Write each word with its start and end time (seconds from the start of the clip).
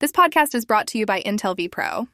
This 0.00 0.12
podcast 0.12 0.54
is 0.54 0.64
brought 0.64 0.86
to 0.92 0.98
you 0.98 1.06
by 1.06 1.20
Intel 1.22 1.56
vPro. 1.56 2.06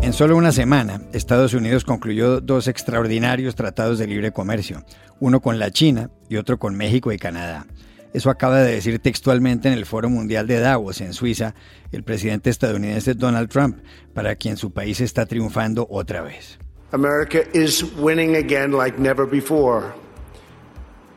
En 0.00 0.12
solo 0.12 0.36
una 0.36 0.52
semana, 0.52 1.00
Estados 1.12 1.52
Unidos 1.52 1.84
concluyó 1.84 2.40
dos 2.40 2.68
extraordinarios 2.68 3.56
tratados 3.56 3.98
de 3.98 4.06
libre 4.06 4.30
comercio, 4.30 4.84
uno 5.18 5.40
con 5.40 5.58
la 5.58 5.72
China 5.72 6.08
y 6.28 6.36
otro 6.36 6.60
con 6.60 6.76
México 6.76 7.10
y 7.10 7.18
Canadá. 7.18 7.66
Eso 8.12 8.30
acaba 8.30 8.60
de 8.60 8.70
decir 8.70 9.00
textualmente 9.00 9.66
en 9.66 9.74
el 9.74 9.86
Foro 9.86 10.08
Mundial 10.08 10.46
de 10.46 10.60
Davos, 10.60 11.00
en 11.00 11.14
Suiza, 11.14 11.56
el 11.90 12.04
presidente 12.04 12.50
estadounidense 12.50 13.14
Donald 13.14 13.48
Trump, 13.48 13.78
para 14.14 14.36
quien 14.36 14.56
su 14.56 14.72
país 14.72 15.00
está 15.00 15.26
triunfando 15.26 15.88
otra 15.90 16.22
vez. 16.22 16.60
America 16.92 17.40
is 17.54 17.82
winning 17.96 18.36
again 18.36 18.70
like 18.70 19.00
never 19.00 19.26
before. 19.26 20.03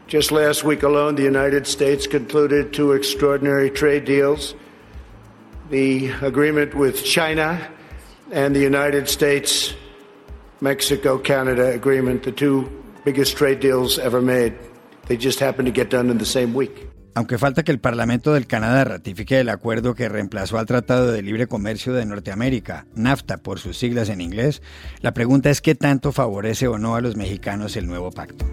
Just 0.08 0.32
last 0.32 0.64
week 0.64 0.84
alone, 0.84 1.16
the 1.16 1.24
United 1.24 1.68
States 1.68 2.08
concluded 2.08 2.72
two 2.72 2.94
extraordinary 2.94 3.70
trade 3.70 4.06
deals 4.06 4.56
the 5.70 6.12
agreement 6.22 6.74
with 6.74 7.04
China 7.04 7.60
and 8.32 8.56
the 8.56 8.62
United 8.62 9.10
States 9.10 9.74
Mexico 10.62 11.18
Canada 11.18 11.74
agreement, 11.74 12.24
the 12.24 12.32
two 12.32 12.70
biggest 13.04 13.36
trade 13.36 13.60
deals 13.60 14.00
ever 14.00 14.22
made. 14.22 14.54
They 15.08 15.18
just 15.18 15.42
happened 15.42 15.66
to 15.66 15.74
get 15.74 15.90
done 15.90 16.10
in 16.10 16.18
the 16.18 16.26
same 16.26 16.54
week. 16.54 16.88
Aunque 17.14 17.38
falta 17.38 17.64
que 17.64 17.72
el 17.72 17.80
Parlamento 17.80 18.34
del 18.34 18.46
Canadá 18.46 18.84
ratifique 18.86 19.40
el 19.40 19.50
acuerdo 19.50 19.94
que 19.94 20.08
reemplazó 20.08 20.58
al 20.60 20.68
Tratado 20.68 21.12
de 21.12 21.22
Libre 21.22 21.48
Comercio 21.48 21.94
de 21.94 22.06
Norteamérica, 22.06 22.86
NAFTA 22.94 23.38
por 23.38 23.60
sus 23.60 23.78
siglas 23.78 24.10
en 24.10 24.22
inglés, 24.22 24.62
la 25.02 25.14
pregunta 25.14 25.50
es 25.50 25.60
qué 25.60 25.76
tanto 25.76 26.12
favorece 26.12 26.68
o 26.68 26.78
no 26.78 26.96
a 26.96 27.02
los 27.02 27.16
mexicanos 27.16 27.76
el 27.76 27.88
nuevo 27.88 28.12
pacto. 28.12 28.46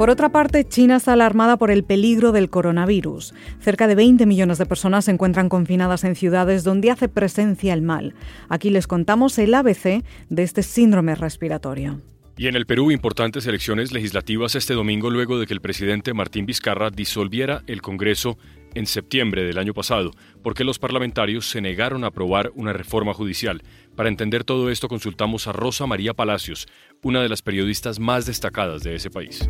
Por 0.00 0.08
otra 0.08 0.30
parte, 0.30 0.66
China 0.66 0.96
está 0.96 1.12
alarmada 1.12 1.58
por 1.58 1.70
el 1.70 1.84
peligro 1.84 2.32
del 2.32 2.48
coronavirus. 2.48 3.34
Cerca 3.60 3.86
de 3.86 3.94
20 3.94 4.24
millones 4.24 4.56
de 4.56 4.64
personas 4.64 5.04
se 5.04 5.10
encuentran 5.10 5.50
confinadas 5.50 6.04
en 6.04 6.16
ciudades 6.16 6.64
donde 6.64 6.90
hace 6.90 7.10
presencia 7.10 7.74
el 7.74 7.82
mal. 7.82 8.14
Aquí 8.48 8.70
les 8.70 8.86
contamos 8.86 9.38
el 9.38 9.52
ABC 9.52 10.02
de 10.30 10.42
este 10.42 10.62
síndrome 10.62 11.16
respiratorio. 11.16 12.00
Y 12.38 12.46
en 12.46 12.56
el 12.56 12.64
Perú, 12.64 12.90
importantes 12.90 13.46
elecciones 13.46 13.92
legislativas 13.92 14.54
este 14.54 14.72
domingo 14.72 15.10
luego 15.10 15.38
de 15.38 15.46
que 15.46 15.52
el 15.52 15.60
presidente 15.60 16.14
Martín 16.14 16.46
Vizcarra 16.46 16.88
disolviera 16.88 17.62
el 17.66 17.82
Congreso 17.82 18.38
en 18.74 18.86
septiembre 18.86 19.44
del 19.44 19.58
año 19.58 19.74
pasado, 19.74 20.12
porque 20.42 20.64
los 20.64 20.78
parlamentarios 20.78 21.48
se 21.48 21.60
negaron 21.60 22.04
a 22.04 22.08
aprobar 22.08 22.52
una 22.54 22.72
reforma 22.72 23.14
judicial. 23.14 23.62
Para 23.96 24.08
entender 24.08 24.44
todo 24.44 24.70
esto 24.70 24.88
consultamos 24.88 25.46
a 25.46 25.52
Rosa 25.52 25.86
María 25.86 26.14
Palacios, 26.14 26.68
una 27.02 27.22
de 27.22 27.28
las 27.28 27.42
periodistas 27.42 27.98
más 27.98 28.26
destacadas 28.26 28.82
de 28.82 28.94
ese 28.94 29.10
país. 29.10 29.48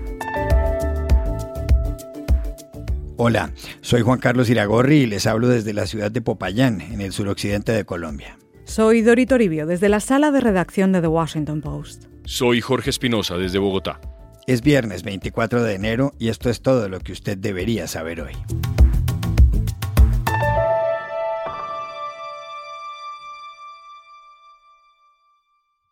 Hola, 3.23 3.53
soy 3.83 4.01
Juan 4.01 4.19
Carlos 4.19 4.49
Iragorri 4.49 5.01
y 5.01 5.07
les 5.07 5.27
hablo 5.27 5.49
desde 5.49 5.75
la 5.75 5.87
ciudad 5.87 6.11
de 6.11 6.23
Popayán, 6.23 6.81
en 6.81 7.03
el 7.03 7.13
suroccidente 7.13 7.71
de 7.73 7.85
Colombia. 7.85 8.39
Soy 8.65 9.03
Dori 9.03 9.27
Toribio, 9.27 9.67
desde 9.67 9.89
la 9.91 10.01
sala 10.01 10.31
de 10.31 10.41
redacción 10.41 10.93
de 10.93 11.03
The 11.03 11.09
Washington 11.09 11.61
Post. 11.61 12.05
Soy 12.25 12.61
Jorge 12.61 12.89
Espinosa 12.89 13.37
desde 13.37 13.59
Bogotá. 13.59 14.01
Es 14.47 14.63
viernes 14.63 15.03
24 15.03 15.63
de 15.63 15.75
enero 15.75 16.13
y 16.19 16.29
esto 16.29 16.49
es 16.49 16.63
todo 16.63 16.89
lo 16.89 17.01
que 17.01 17.13
usted 17.13 17.37
debería 17.37 17.87
saber 17.87 18.23
hoy. 18.23 18.33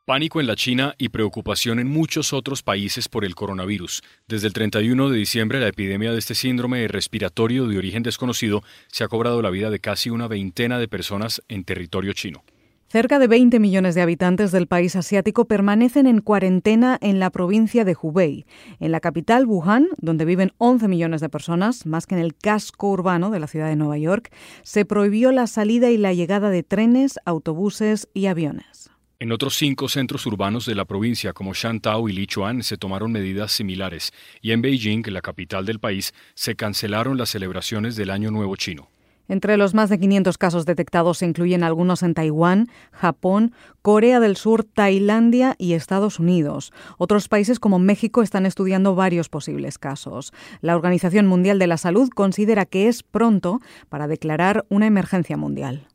Pánico 0.09 0.41
en 0.41 0.47
la 0.47 0.57
China 0.57 0.95
y 0.97 1.11
preocupación 1.11 1.79
en 1.79 1.87
muchos 1.87 2.33
otros 2.33 2.63
países 2.63 3.11
por 3.11 3.27
el 3.27 3.35
coronavirus. 3.35 4.03
Desde 4.27 4.47
el 4.47 4.55
31 4.55 5.11
de 5.11 5.19
diciembre, 5.19 5.61
la 5.61 5.69
epidemia 5.69 6.13
de 6.13 6.19
este 6.19 6.35
síndrome 6.35 6.89
respiratorio 6.89 7.67
de 7.67 7.77
origen 7.77 8.03
desconocido 8.03 8.63
se 8.87 9.05
ha 9.05 9.09
cobrado 9.09 9.43
la 9.43 9.51
vida 9.51 9.69
de 9.69 9.81
casi 9.81 10.09
una 10.09 10.27
veintena 10.27 10.79
de 10.79 10.89
personas 10.89 11.43
en 11.51 11.63
territorio 11.63 12.15
chino. 12.15 12.43
Cerca 12.87 13.19
de 13.19 13.27
20 13.27 13.61
millones 13.61 13.95
de 13.95 14.01
habitantes 14.01 14.51
del 14.51 14.67
país 14.67 14.97
asiático 14.97 15.45
permanecen 15.45 16.07
en 16.07 16.23
cuarentena 16.23 16.97
en 17.03 17.21
la 17.21 17.29
provincia 17.29 17.85
de 17.85 17.95
Hubei. 18.01 18.47
En 18.81 18.93
la 18.93 19.01
capital, 19.01 19.45
Wuhan, 19.45 19.89
donde 19.99 20.25
viven 20.25 20.53
11 20.57 20.89
millones 20.89 21.21
de 21.21 21.29
personas, 21.29 21.85
más 21.85 22.07
que 22.07 22.15
en 22.15 22.23
el 22.23 22.35
casco 22.35 22.89
urbano 22.89 23.29
de 23.29 23.41
la 23.41 23.47
ciudad 23.47 23.69
de 23.69 23.77
Nueva 23.77 23.99
York, 23.99 24.33
se 24.63 24.87
prohibió 24.87 25.33
la 25.33 25.47
salida 25.47 25.91
y 25.91 25.99
la 25.99 26.15
llegada 26.15 26.49
de 26.49 26.63
trenes, 26.63 27.19
autobuses 27.27 28.09
y 28.15 28.25
aviones. 28.25 28.91
En 29.21 29.33
otros 29.33 29.57
cinco 29.57 29.89
centros 29.89 30.27
urbanos 30.27 30.65
de 30.65 30.77
la 30.77 30.85
provincia, 30.85 31.33
como 31.33 31.53
Shantao 31.53 32.09
y 32.09 32.13
Lichuan, 32.13 32.63
se 32.63 32.77
tomaron 32.77 33.11
medidas 33.11 33.51
similares, 33.51 34.13
y 34.41 34.53
en 34.53 34.63
Beijing, 34.63 35.03
la 35.09 35.23
capital 35.23 35.67
del 35.67 35.81
país, 35.81 36.15
se 36.35 36.55
cancelaron 36.55 37.19
las 37.19 37.31
celebraciones 37.31 37.97
del 37.97 38.11
Año 38.11 38.31
Nuevo 38.31 38.55
chino. 38.55 38.91
Entre 39.27 39.57
los 39.57 39.75
más 39.75 39.91
de 39.91 39.99
500 39.99 40.39
casos 40.39 40.67
detectados 40.67 41.19
se 41.19 41.27
incluyen 41.27 41.65
algunos 41.65 42.05
en 42.05 42.15
Taiwán, 42.15 42.69
Japón, 42.93 43.53
Corea 43.83 44.21
del 44.21 44.37
Sur, 44.37 44.63
Tailandia 44.63 45.57
y 45.59 45.73
Estados 45.73 46.21
Unidos. 46.21 46.73
Otros 46.97 47.27
países 47.27 47.59
como 47.59 47.81
México 47.81 48.23
están 48.23 48.47
estudiando 48.47 48.95
varios 48.95 49.29
posibles 49.29 49.79
casos. 49.79 50.33
La 50.61 50.77
Organización 50.77 51.27
Mundial 51.27 51.59
de 51.59 51.67
la 51.67 51.77
Salud 51.77 52.09
considera 52.09 52.67
que 52.67 52.87
es 52.87 53.03
pronto 53.03 53.61
para 53.89 54.07
declarar 54.07 54.65
una 54.69 54.87
emergencia 54.87 55.37
mundial. 55.37 55.89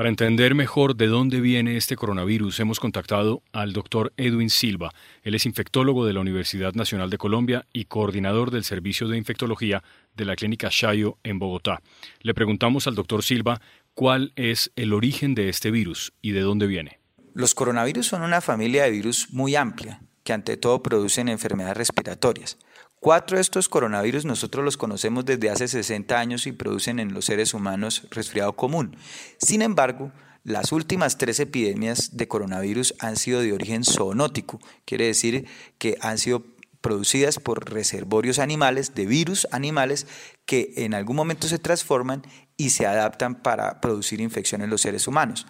Para 0.00 0.08
entender 0.08 0.54
mejor 0.54 0.96
de 0.96 1.08
dónde 1.08 1.42
viene 1.42 1.76
este 1.76 1.94
coronavirus, 1.94 2.58
hemos 2.60 2.80
contactado 2.80 3.42
al 3.52 3.74
doctor 3.74 4.14
Edwin 4.16 4.48
Silva. 4.48 4.94
Él 5.22 5.34
es 5.34 5.44
infectólogo 5.44 6.06
de 6.06 6.14
la 6.14 6.20
Universidad 6.20 6.72
Nacional 6.72 7.10
de 7.10 7.18
Colombia 7.18 7.66
y 7.70 7.84
coordinador 7.84 8.50
del 8.50 8.64
Servicio 8.64 9.08
de 9.08 9.18
Infectología 9.18 9.82
de 10.16 10.24
la 10.24 10.36
Clínica 10.36 10.68
Shayo 10.70 11.18
en 11.22 11.38
Bogotá. 11.38 11.82
Le 12.22 12.32
preguntamos 12.32 12.86
al 12.86 12.94
doctor 12.94 13.22
Silva 13.22 13.60
cuál 13.92 14.32
es 14.36 14.72
el 14.74 14.94
origen 14.94 15.34
de 15.34 15.50
este 15.50 15.70
virus 15.70 16.14
y 16.22 16.30
de 16.30 16.40
dónde 16.40 16.66
viene. 16.66 16.98
Los 17.34 17.54
coronavirus 17.54 18.06
son 18.06 18.22
una 18.22 18.40
familia 18.40 18.84
de 18.84 18.92
virus 18.92 19.30
muy 19.34 19.54
amplia 19.54 20.00
que 20.24 20.32
ante 20.32 20.56
todo 20.56 20.82
producen 20.82 21.28
enfermedades 21.28 21.76
respiratorias. 21.76 22.56
Cuatro 23.02 23.38
de 23.38 23.40
estos 23.40 23.70
coronavirus 23.70 24.26
nosotros 24.26 24.62
los 24.62 24.76
conocemos 24.76 25.24
desde 25.24 25.48
hace 25.48 25.68
60 25.68 26.18
años 26.18 26.46
y 26.46 26.52
producen 26.52 26.98
en 26.98 27.14
los 27.14 27.24
seres 27.24 27.54
humanos 27.54 28.06
resfriado 28.10 28.52
común. 28.56 28.94
Sin 29.38 29.62
embargo, 29.62 30.12
las 30.44 30.70
últimas 30.70 31.16
tres 31.16 31.40
epidemias 31.40 32.18
de 32.18 32.28
coronavirus 32.28 32.94
han 32.98 33.16
sido 33.16 33.40
de 33.40 33.54
origen 33.54 33.84
zoonótico, 33.84 34.60
quiere 34.84 35.06
decir 35.06 35.46
que 35.78 35.96
han 36.02 36.18
sido 36.18 36.44
producidas 36.82 37.38
por 37.38 37.72
reservorios 37.72 38.38
animales, 38.38 38.94
de 38.94 39.06
virus 39.06 39.48
animales, 39.50 40.06
que 40.44 40.74
en 40.76 40.92
algún 40.92 41.16
momento 41.16 41.48
se 41.48 41.58
transforman 41.58 42.22
y 42.58 42.68
se 42.68 42.86
adaptan 42.86 43.34
para 43.34 43.80
producir 43.80 44.20
infección 44.20 44.60
en 44.60 44.68
los 44.68 44.82
seres 44.82 45.08
humanos. 45.08 45.46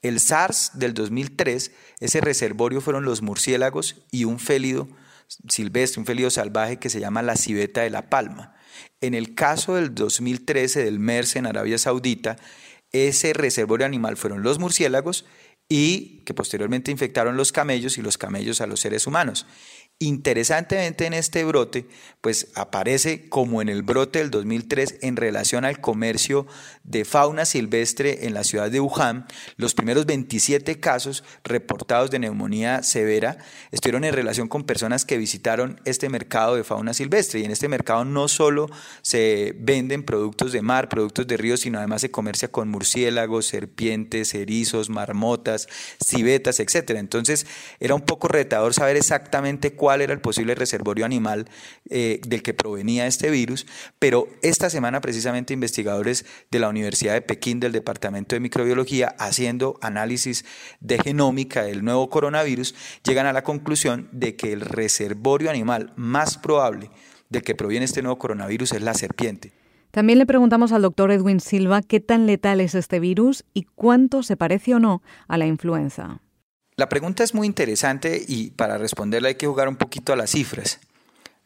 El 0.00 0.20
SARS 0.20 0.70
del 0.72 0.94
2003, 0.94 1.70
ese 2.00 2.20
reservorio 2.22 2.80
fueron 2.80 3.04
los 3.04 3.20
murciélagos 3.20 3.96
y 4.10 4.24
un 4.24 4.38
félido 4.38 4.88
silvestre, 5.48 6.00
un 6.00 6.06
felido 6.06 6.30
salvaje 6.30 6.78
que 6.78 6.90
se 6.90 7.00
llama 7.00 7.22
la 7.22 7.36
civeta 7.36 7.82
de 7.82 7.90
la 7.90 8.08
palma. 8.10 8.54
En 9.00 9.14
el 9.14 9.34
caso 9.34 9.74
del 9.74 9.94
2013 9.94 10.84
del 10.84 10.98
MERS 10.98 11.36
en 11.36 11.46
Arabia 11.46 11.78
Saudita, 11.78 12.36
ese 12.92 13.32
reservorio 13.32 13.86
animal 13.86 14.16
fueron 14.16 14.42
los 14.42 14.58
murciélagos 14.58 15.24
y 15.68 16.20
que 16.20 16.34
posteriormente 16.34 16.90
infectaron 16.90 17.36
los 17.36 17.52
camellos 17.52 17.98
y 17.98 18.02
los 18.02 18.18
camellos 18.18 18.60
a 18.60 18.66
los 18.66 18.80
seres 18.80 19.06
humanos. 19.06 19.46
Interesantemente 20.00 21.06
en 21.06 21.14
este 21.14 21.44
brote, 21.44 21.86
pues 22.20 22.48
aparece 22.56 23.28
como 23.28 23.62
en 23.62 23.68
el 23.68 23.84
brote 23.84 24.18
del 24.18 24.30
2003 24.32 24.96
en 25.02 25.14
relación 25.14 25.64
al 25.64 25.80
comercio 25.80 26.48
de 26.82 27.04
fauna 27.04 27.44
silvestre 27.44 28.26
en 28.26 28.34
la 28.34 28.42
ciudad 28.42 28.72
de 28.72 28.80
Wuhan, 28.80 29.24
los 29.56 29.72
primeros 29.72 30.04
27 30.04 30.80
casos 30.80 31.22
reportados 31.44 32.10
de 32.10 32.18
neumonía 32.18 32.82
severa 32.82 33.38
estuvieron 33.70 34.02
en 34.02 34.14
relación 34.14 34.48
con 34.48 34.64
personas 34.64 35.04
que 35.04 35.16
visitaron 35.16 35.80
este 35.84 36.08
mercado 36.08 36.56
de 36.56 36.64
fauna 36.64 36.92
silvestre 36.92 37.38
y 37.40 37.44
en 37.44 37.52
este 37.52 37.68
mercado 37.68 38.04
no 38.04 38.26
solo 38.26 38.68
se 39.00 39.54
venden 39.60 40.02
productos 40.02 40.50
de 40.50 40.60
mar, 40.60 40.88
productos 40.88 41.28
de 41.28 41.36
río, 41.36 41.56
sino 41.56 41.78
además 41.78 42.00
se 42.00 42.10
comercia 42.10 42.50
con 42.50 42.68
murciélagos, 42.68 43.46
serpientes, 43.46 44.34
erizos, 44.34 44.90
marmotas, 44.90 45.68
civetas, 46.04 46.58
etc. 46.58 46.90
Entonces 46.96 47.46
era 47.78 47.94
un 47.94 48.02
poco 48.02 48.26
retador 48.26 48.74
saber 48.74 48.96
exactamente 48.96 49.72
cuál 49.72 49.83
cuál 49.84 50.00
era 50.00 50.14
el 50.14 50.20
posible 50.22 50.54
reservorio 50.54 51.04
animal 51.04 51.44
eh, 51.90 52.18
del 52.26 52.42
que 52.42 52.54
provenía 52.54 53.06
este 53.06 53.28
virus, 53.28 53.66
pero 53.98 54.28
esta 54.40 54.70
semana 54.70 55.02
precisamente 55.02 55.52
investigadores 55.52 56.24
de 56.50 56.58
la 56.58 56.70
Universidad 56.70 57.12
de 57.12 57.20
Pekín 57.20 57.60
del 57.60 57.72
Departamento 57.72 58.34
de 58.34 58.40
Microbiología, 58.40 59.14
haciendo 59.18 59.78
análisis 59.82 60.46
de 60.80 60.96
genómica 61.00 61.64
del 61.64 61.84
nuevo 61.84 62.08
coronavirus, 62.08 62.74
llegan 63.06 63.26
a 63.26 63.34
la 63.34 63.44
conclusión 63.44 64.08
de 64.10 64.36
que 64.36 64.54
el 64.54 64.62
reservorio 64.62 65.50
animal 65.50 65.92
más 65.96 66.38
probable 66.38 66.88
del 67.28 67.42
que 67.42 67.54
proviene 67.54 67.84
este 67.84 68.00
nuevo 68.00 68.16
coronavirus 68.16 68.72
es 68.72 68.80
la 68.80 68.94
serpiente. 68.94 69.52
También 69.90 70.18
le 70.18 70.24
preguntamos 70.24 70.72
al 70.72 70.80
doctor 70.80 71.12
Edwin 71.12 71.40
Silva 71.40 71.82
qué 71.82 72.00
tan 72.00 72.26
letal 72.26 72.62
es 72.62 72.74
este 72.74 73.00
virus 73.00 73.44
y 73.52 73.64
cuánto 73.74 74.22
se 74.22 74.38
parece 74.38 74.76
o 74.76 74.78
no 74.78 75.02
a 75.28 75.36
la 75.36 75.44
influenza. 75.44 76.22
La 76.76 76.88
pregunta 76.88 77.22
es 77.22 77.34
muy 77.34 77.46
interesante 77.46 78.24
y 78.26 78.50
para 78.50 78.78
responderla 78.78 79.28
hay 79.28 79.36
que 79.36 79.46
jugar 79.46 79.68
un 79.68 79.76
poquito 79.76 80.12
a 80.12 80.16
las 80.16 80.30
cifras. 80.30 80.80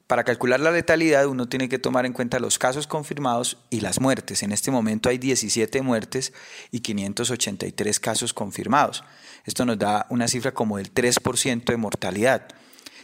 Para 0.07 0.25
calcular 0.25 0.59
la 0.59 0.71
letalidad 0.71 1.27
uno 1.27 1.51
tiene 1.51 1.69
que 1.69 1.79
tomar 1.79 2.07
en 2.07 2.15
cuenta 2.15 2.39
los 2.39 2.59
casos 2.59 2.87
confirmados 2.87 3.59
y 3.69 3.81
las 3.81 4.01
muertes. 4.01 4.43
En 4.43 4.53
este 4.53 4.71
momento 4.71 5.11
hay 5.11 5.19
17 5.19 5.83
muertes 5.83 6.33
y 6.71 6.81
583 6.81 8.01
casos 8.01 8.33
confirmados. 8.33 9.05
Esto 9.45 9.67
nos 9.67 9.79
da 9.79 10.07
una 10.09 10.29
cifra 10.29 10.53
como 10.53 10.79
del 10.79 10.95
3% 10.95 11.65
de 11.65 11.77
mortalidad. 11.77 12.49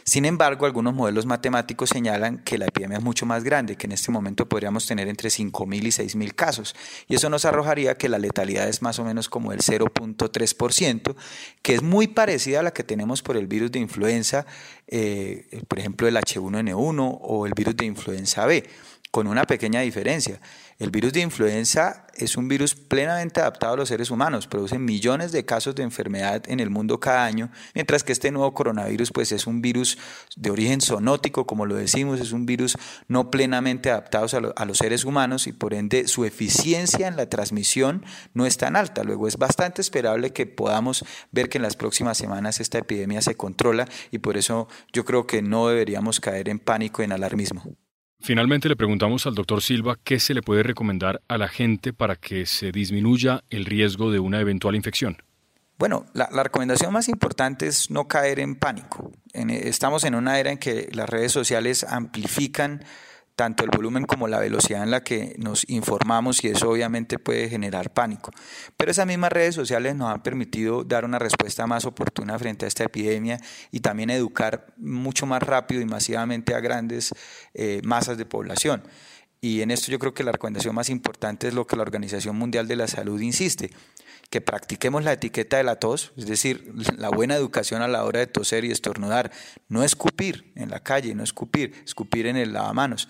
Sin 0.07 0.25
embargo, 0.25 0.67
algunos 0.67 0.93
modelos 0.93 1.25
matemáticos 1.25 1.89
señalan 1.89 2.37
que 2.37 2.59
la 2.59 2.67
epidemia 2.67 2.99
es 2.99 3.03
mucho 3.03 3.25
más 3.25 3.43
grande, 3.43 3.75
que 3.75 3.87
en 3.87 3.91
este 3.91 4.11
momento 4.11 4.47
podríamos 4.47 4.85
tener 4.85 5.07
entre 5.07 5.29
5.000 5.29 5.81
y 5.81 5.87
6.000 5.87 6.35
casos. 6.35 6.75
Y 7.07 7.15
eso 7.15 7.27
nos 7.31 7.43
arrojaría 7.43 7.97
que 7.97 8.07
la 8.07 8.19
letalidad 8.19 8.69
es 8.69 8.83
más 8.83 8.99
o 8.99 9.03
menos 9.03 9.29
como 9.29 9.51
el 9.51 9.61
0.3%, 9.61 11.15
que 11.63 11.73
es 11.73 11.81
muy 11.81 12.05
parecida 12.05 12.59
a 12.59 12.63
la 12.63 12.71
que 12.71 12.83
tenemos 12.83 13.23
por 13.23 13.35
el 13.35 13.47
virus 13.47 13.71
de 13.71 13.79
influenza, 13.79 14.45
eh, 14.87 15.47
por 15.67 15.79
ejemplo 15.79 16.07
el 16.07 16.15
H1N1 16.17 17.19
o 17.21 17.47
el 17.47 17.53
virus 17.55 17.75
de 17.75 17.85
influenza 17.85 18.45
B 18.45 18.63
con 19.15 19.27
una 19.27 19.45
pequeña 19.45 19.79
diferencia. 19.79 20.41
El 20.77 20.91
virus 20.91 21.13
de 21.13 21.21
influenza 21.21 22.05
es 22.15 22.35
un 22.35 22.49
virus 22.49 22.75
plenamente 22.75 23.39
adaptado 23.39 23.75
a 23.75 23.77
los 23.77 23.87
seres 23.87 24.11
humanos, 24.11 24.45
produce 24.45 24.77
millones 24.77 25.31
de 25.31 25.45
casos 25.45 25.73
de 25.73 25.83
enfermedad 25.83 26.43
en 26.49 26.59
el 26.59 26.69
mundo 26.69 26.99
cada 26.99 27.23
año, 27.23 27.49
mientras 27.73 28.03
que 28.03 28.11
este 28.11 28.29
nuevo 28.29 28.53
coronavirus 28.53 29.13
pues 29.13 29.31
es 29.31 29.47
un 29.47 29.61
virus 29.61 29.97
de 30.35 30.49
origen 30.49 30.81
zoonótico, 30.81 31.47
como 31.47 31.65
lo 31.65 31.75
decimos, 31.75 32.19
es 32.19 32.33
un 32.33 32.45
virus 32.45 32.77
no 33.07 33.31
plenamente 33.31 33.89
adaptado 33.89 34.53
a, 34.53 34.65
los 34.65 34.77
seres 34.77 35.05
humanos 35.05 35.47
y 35.47 35.53
por 35.53 35.73
ende 35.73 36.09
su 36.09 36.25
eficiencia 36.25 37.07
en 37.07 37.15
la 37.15 37.29
transmisión 37.29 38.03
no 38.33 38.45
es 38.45 38.57
tan 38.57 38.75
alta. 38.75 39.05
Luego 39.05 39.29
es 39.29 39.37
bastante 39.37 39.81
esperable 39.81 40.33
que 40.33 40.45
podamos 40.45 41.05
ver 41.31 41.47
que 41.47 41.57
en 41.57 41.61
las 41.61 41.77
próximas 41.77 42.17
semanas 42.17 42.59
esta 42.59 42.79
epidemia 42.79 43.21
se 43.21 43.35
controla 43.35 43.87
y 44.11 44.17
por 44.17 44.35
eso 44.35 44.67
yo 44.91 45.05
creo 45.05 45.25
que 45.25 45.41
no 45.41 45.69
deberíamos 45.69 46.19
caer 46.19 46.49
en 46.49 46.59
pánico 46.59 47.01
en 47.01 47.13
alarmismo. 47.13 47.63
Finalmente 48.25 48.67
le 48.67 48.75
preguntamos 48.75 49.27
al 49.27 49.35
doctor 49.35 49.61
Silva 49.61 49.99
qué 50.03 50.19
se 50.19 50.33
le 50.33 50.41
puede 50.41 50.63
recomendar 50.63 51.21
a 51.27 51.37
la 51.37 51.47
gente 51.47 51.93
para 51.93 52.15
que 52.15 52.47
se 52.47 52.71
disminuya 52.71 53.43
el 53.51 53.65
riesgo 53.65 54.09
de 54.09 54.17
una 54.17 54.39
eventual 54.39 54.75
infección. 54.75 55.21
Bueno, 55.77 56.07
la, 56.13 56.25
recomendación 56.41 56.91
más 56.91 57.07
importante 57.07 57.67
es 57.67 57.91
no 57.91 58.07
caer 58.07 58.39
en 58.39 58.55
pánico. 58.55 59.11
estamos 59.31 60.05
en 60.05 60.15
una 60.15 60.39
era 60.39 60.49
en 60.51 60.57
que 60.57 60.89
las 60.91 61.07
redes 61.07 61.33
sociales 61.33 61.85
amplifican 61.87 62.83
tanto 63.35 63.63
el 63.63 63.69
volumen 63.69 64.05
como 64.05 64.27
la 64.27 64.39
velocidad 64.39 64.83
en 64.83 64.91
la 64.91 65.03
que 65.03 65.35
nos 65.37 65.69
informamos 65.69 66.43
y 66.43 66.47
eso 66.47 66.69
obviamente 66.69 67.19
puede 67.19 67.49
generar 67.49 67.93
pánico. 67.93 68.31
Pero 68.77 68.91
esas 68.91 69.05
mismas 69.05 69.31
redes 69.31 69.55
sociales 69.55 69.95
nos 69.95 70.11
han 70.11 70.23
permitido 70.23 70.83
dar 70.83 71.05
una 71.05 71.19
respuesta 71.19 71.67
más 71.67 71.85
oportuna 71.85 72.39
frente 72.39 72.65
a 72.65 72.67
esta 72.67 72.85
epidemia 72.85 73.39
y 73.71 73.81
también 73.81 74.09
educar 74.09 74.73
mucho 74.77 75.25
más 75.25 75.43
rápido 75.43 75.81
y 75.81 75.85
masivamente 75.85 76.55
a 76.55 76.59
grandes 76.59 77.13
eh, 77.53 77.81
masas 77.83 78.17
de 78.17 78.25
población. 78.25 78.83
Y 79.41 79.61
en 79.61 79.69
esto 79.69 79.91
yo 79.91 79.99
creo 79.99 80.13
que 80.13 80.23
la 80.23 80.31
recomendación 80.31 80.73
más 80.73 80.89
importante 80.89 81.47
es 81.47 81.53
lo 81.53 81.67
que 81.67 81.75
la 81.75 81.83
Organización 81.83 82.35
Mundial 82.35 82.67
de 82.67 82.77
la 82.77 82.87
Salud 82.87 83.19
insiste, 83.21 83.69
que 84.35 84.41
practiquemos 84.41 85.05
la 85.05 85.13
etiqueta 85.13 85.55
de 85.55 85.63
la 85.63 85.77
tos, 85.77 86.11
es 86.17 86.25
decir, 86.25 86.69
la 86.97 87.07
buena 87.07 87.35
educación 87.37 87.81
a 87.81 87.87
la 87.87 88.03
hora 88.03 88.19
de 88.19 88.27
toser 88.27 88.65
y 88.65 88.71
estornudar, 88.71 89.31
no 89.69 89.81
escupir 89.81 90.51
en 90.57 90.69
la 90.69 90.81
calle, 90.81 91.15
no 91.15 91.23
escupir, 91.23 91.73
escupir 91.85 92.27
en 92.27 92.35
el 92.35 92.51
lavamanos. 92.51 93.07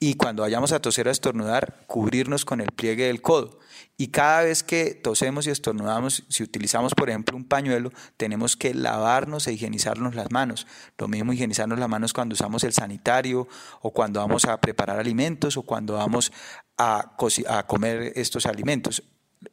Y 0.00 0.14
cuando 0.14 0.44
vayamos 0.44 0.72
a 0.72 0.80
toser 0.80 1.08
o 1.08 1.10
estornudar, 1.10 1.84
cubrirnos 1.86 2.46
con 2.46 2.62
el 2.62 2.68
pliegue 2.68 3.08
del 3.08 3.20
codo. 3.20 3.58
Y 3.98 4.08
cada 4.08 4.44
vez 4.44 4.62
que 4.62 4.94
tosemos 4.94 5.46
y 5.46 5.50
estornudamos, 5.50 6.24
si 6.30 6.42
utilizamos, 6.42 6.94
por 6.94 7.10
ejemplo, 7.10 7.36
un 7.36 7.44
pañuelo, 7.44 7.92
tenemos 8.16 8.56
que 8.56 8.72
lavarnos 8.72 9.46
e 9.48 9.52
higienizarnos 9.52 10.14
las 10.14 10.30
manos. 10.30 10.66
Lo 10.96 11.06
mismo 11.06 11.34
higienizarnos 11.34 11.78
las 11.78 11.88
manos 11.90 12.14
cuando 12.14 12.32
usamos 12.32 12.64
el 12.64 12.72
sanitario 12.72 13.46
o 13.82 13.90
cuando 13.90 14.20
vamos 14.20 14.46
a 14.46 14.58
preparar 14.58 14.98
alimentos 14.98 15.58
o 15.58 15.64
cuando 15.64 15.92
vamos 15.92 16.32
a, 16.78 17.14
a 17.48 17.66
comer 17.66 18.14
estos 18.16 18.46
alimentos 18.46 19.02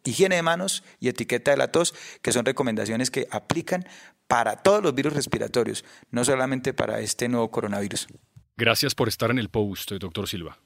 higiene 0.04 0.36
de 0.36 0.42
manos 0.42 0.84
y 1.00 1.10
etiqueta 1.10 1.52
de 1.52 1.58
la 1.58 1.72
tos, 1.72 1.94
que 2.22 2.32
son 2.32 2.46
recomendaciones 2.46 3.12
que 3.12 3.28
aplican 3.32 3.86
para 4.28 4.58
todos 4.58 4.84
los 4.84 4.94
virus 4.94 5.14
respiratorios, 5.14 5.84
no 6.12 6.24
solamente 6.24 6.74
para 6.74 7.00
este 7.00 7.28
nuevo 7.28 7.50
coronavirus. 7.50 8.08
Gracias 8.58 8.94
por 8.94 9.08
estar 9.08 9.32
en 9.32 9.40
el 9.40 9.50
post, 9.50 9.92
doctor 9.94 10.28
Silva. 10.28 10.60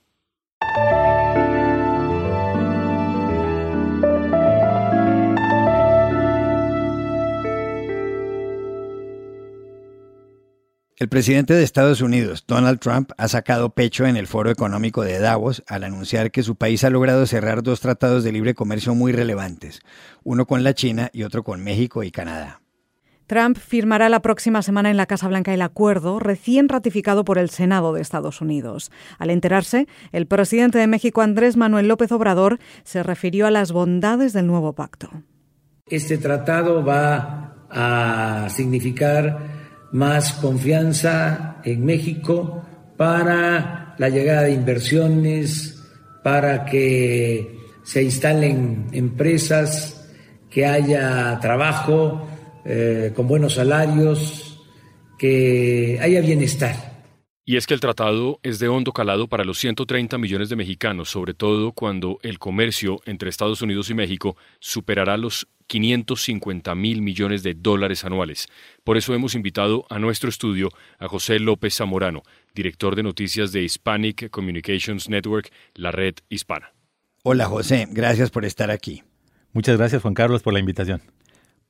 El 10.98 11.10
presidente 11.10 11.56
de 11.56 11.63
Estados 11.63 12.01
Unidos, 12.01 12.45
Donald 12.48 12.80
Trump, 12.80 13.12
ha 13.18 13.28
sacado 13.28 13.72
pecho 13.72 14.06
en 14.06 14.16
el 14.16 14.28
foro 14.28 14.51
económico 14.51 15.01
de 15.01 15.18
Davos 15.18 15.63
al 15.68 15.84
anunciar 15.84 16.30
que 16.30 16.44
su 16.44 16.56
país 16.56 16.84
ha 16.84 16.92
logrado 16.92 17.25
cerrar 17.25 17.63
dos 17.63 17.81
tratados 17.81 18.24
de 18.24 18.31
libre 18.31 18.54
comercio 18.54 18.94
muy 18.94 19.12
relevantes, 19.12 19.81
uno 20.24 20.45
con 20.45 20.63
la 20.63 20.75
China 20.75 21.10
y 21.12 21.24
otro 21.24 21.44
con 21.44 21.63
México 21.63 22.04
y 22.04 22.12
Canadá. 22.12 22.62
Trump 23.25 23.57
firmará 23.57 24.07
la 24.10 24.22
próxima 24.22 24.62
semana 24.62 24.92
en 24.92 24.98
la 24.98 25.07
Casa 25.07 25.28
Blanca 25.28 25.51
el 25.51 25.63
acuerdo 25.63 26.19
recién 26.19 26.69
ratificado 26.69 27.25
por 27.25 27.39
el 27.39 27.50
Senado 27.50 27.94
de 27.94 28.01
Estados 28.01 28.39
Unidos. 28.39 28.92
Al 29.18 29.31
enterarse, 29.31 29.88
el 30.12 30.28
presidente 30.28 30.78
de 30.78 30.86
México, 30.86 31.22
Andrés 31.22 31.57
Manuel 31.57 31.88
López 31.88 32.12
Obrador, 32.12 32.60
se 32.84 33.01
refirió 33.01 33.48
a 33.48 33.51
las 33.51 33.72
bondades 33.72 34.34
del 34.34 34.46
nuevo 34.46 34.74
pacto. 34.74 35.10
Este 35.88 36.19
tratado 36.19 36.86
va 36.86 37.56
a 37.72 38.48
significar 38.50 39.52
más 39.94 40.34
confianza 40.34 41.62
en 41.63 41.86
México 41.86 42.66
para 42.98 43.95
la 43.98 44.10
llegada 44.10 44.44
de 44.44 44.54
inversiones, 44.54 45.81
para 46.24 46.66
que 46.66 47.60
se 47.84 48.04
instalen 48.04 48.88
empresas, 48.92 50.10
que 50.50 50.66
haya 50.66 51.40
trabajo 51.40 52.28
eh, 52.66 53.12
con 53.16 53.28
buenos 53.28 53.56
salarios, 53.56 54.62
que 55.18 56.00
haya 56.01 56.22
bienestar. 56.22 56.93
Y 57.45 57.57
es 57.57 57.68
que 57.68 57.74
el 57.74 57.81
tratado 57.81 58.40
es 58.42 58.60
de 58.60 58.69
hondo 58.69 58.94
calado 58.94 59.28
para 59.28 59.44
los 59.44 59.57
130 59.57 60.18
millones 60.18 60.48
de 60.48 60.56
mexicanos, 60.56 61.10
sobre 61.10 61.34
todo 61.34 61.74
cuando 61.74 62.18
el 62.22 62.40
comercio 62.40 63.01
entre 63.06 63.30
Estados 63.30 63.62
Unidos 63.62 63.90
y 63.90 63.94
México 63.94 64.38
superará 64.60 65.18
los 65.18 65.50
550 65.68 66.74
mil 66.75 67.01
millones 67.01 67.44
de 67.44 67.54
dólares 67.54 68.06
anuales. 68.06 68.48
Por 68.86 68.95
eso 68.95 69.13
hemos 69.13 69.36
invitado 69.36 69.86
a 69.90 70.00
nuestro 70.00 70.30
estudio 70.30 70.69
a 71.00 71.10
José 71.10 71.40
López 71.40 71.75
Zamorano, 71.75 72.24
director 72.56 72.95
de 72.95 73.04
noticias 73.04 73.51
de 73.51 73.63
Hispanic 73.63 74.29
Communications 74.29 75.10
Network, 75.10 75.51
la 75.74 75.91
red 75.91 76.15
hispana. 76.29 76.72
Hola 77.24 77.48
José, 77.48 77.88
gracias 77.91 78.29
por 78.29 78.46
estar 78.46 78.72
aquí. 78.72 79.03
Muchas 79.51 79.77
gracias 79.77 80.01
Juan 80.01 80.13
Carlos 80.13 80.44
por 80.44 80.53
la 80.53 80.60
invitación. 80.60 81.01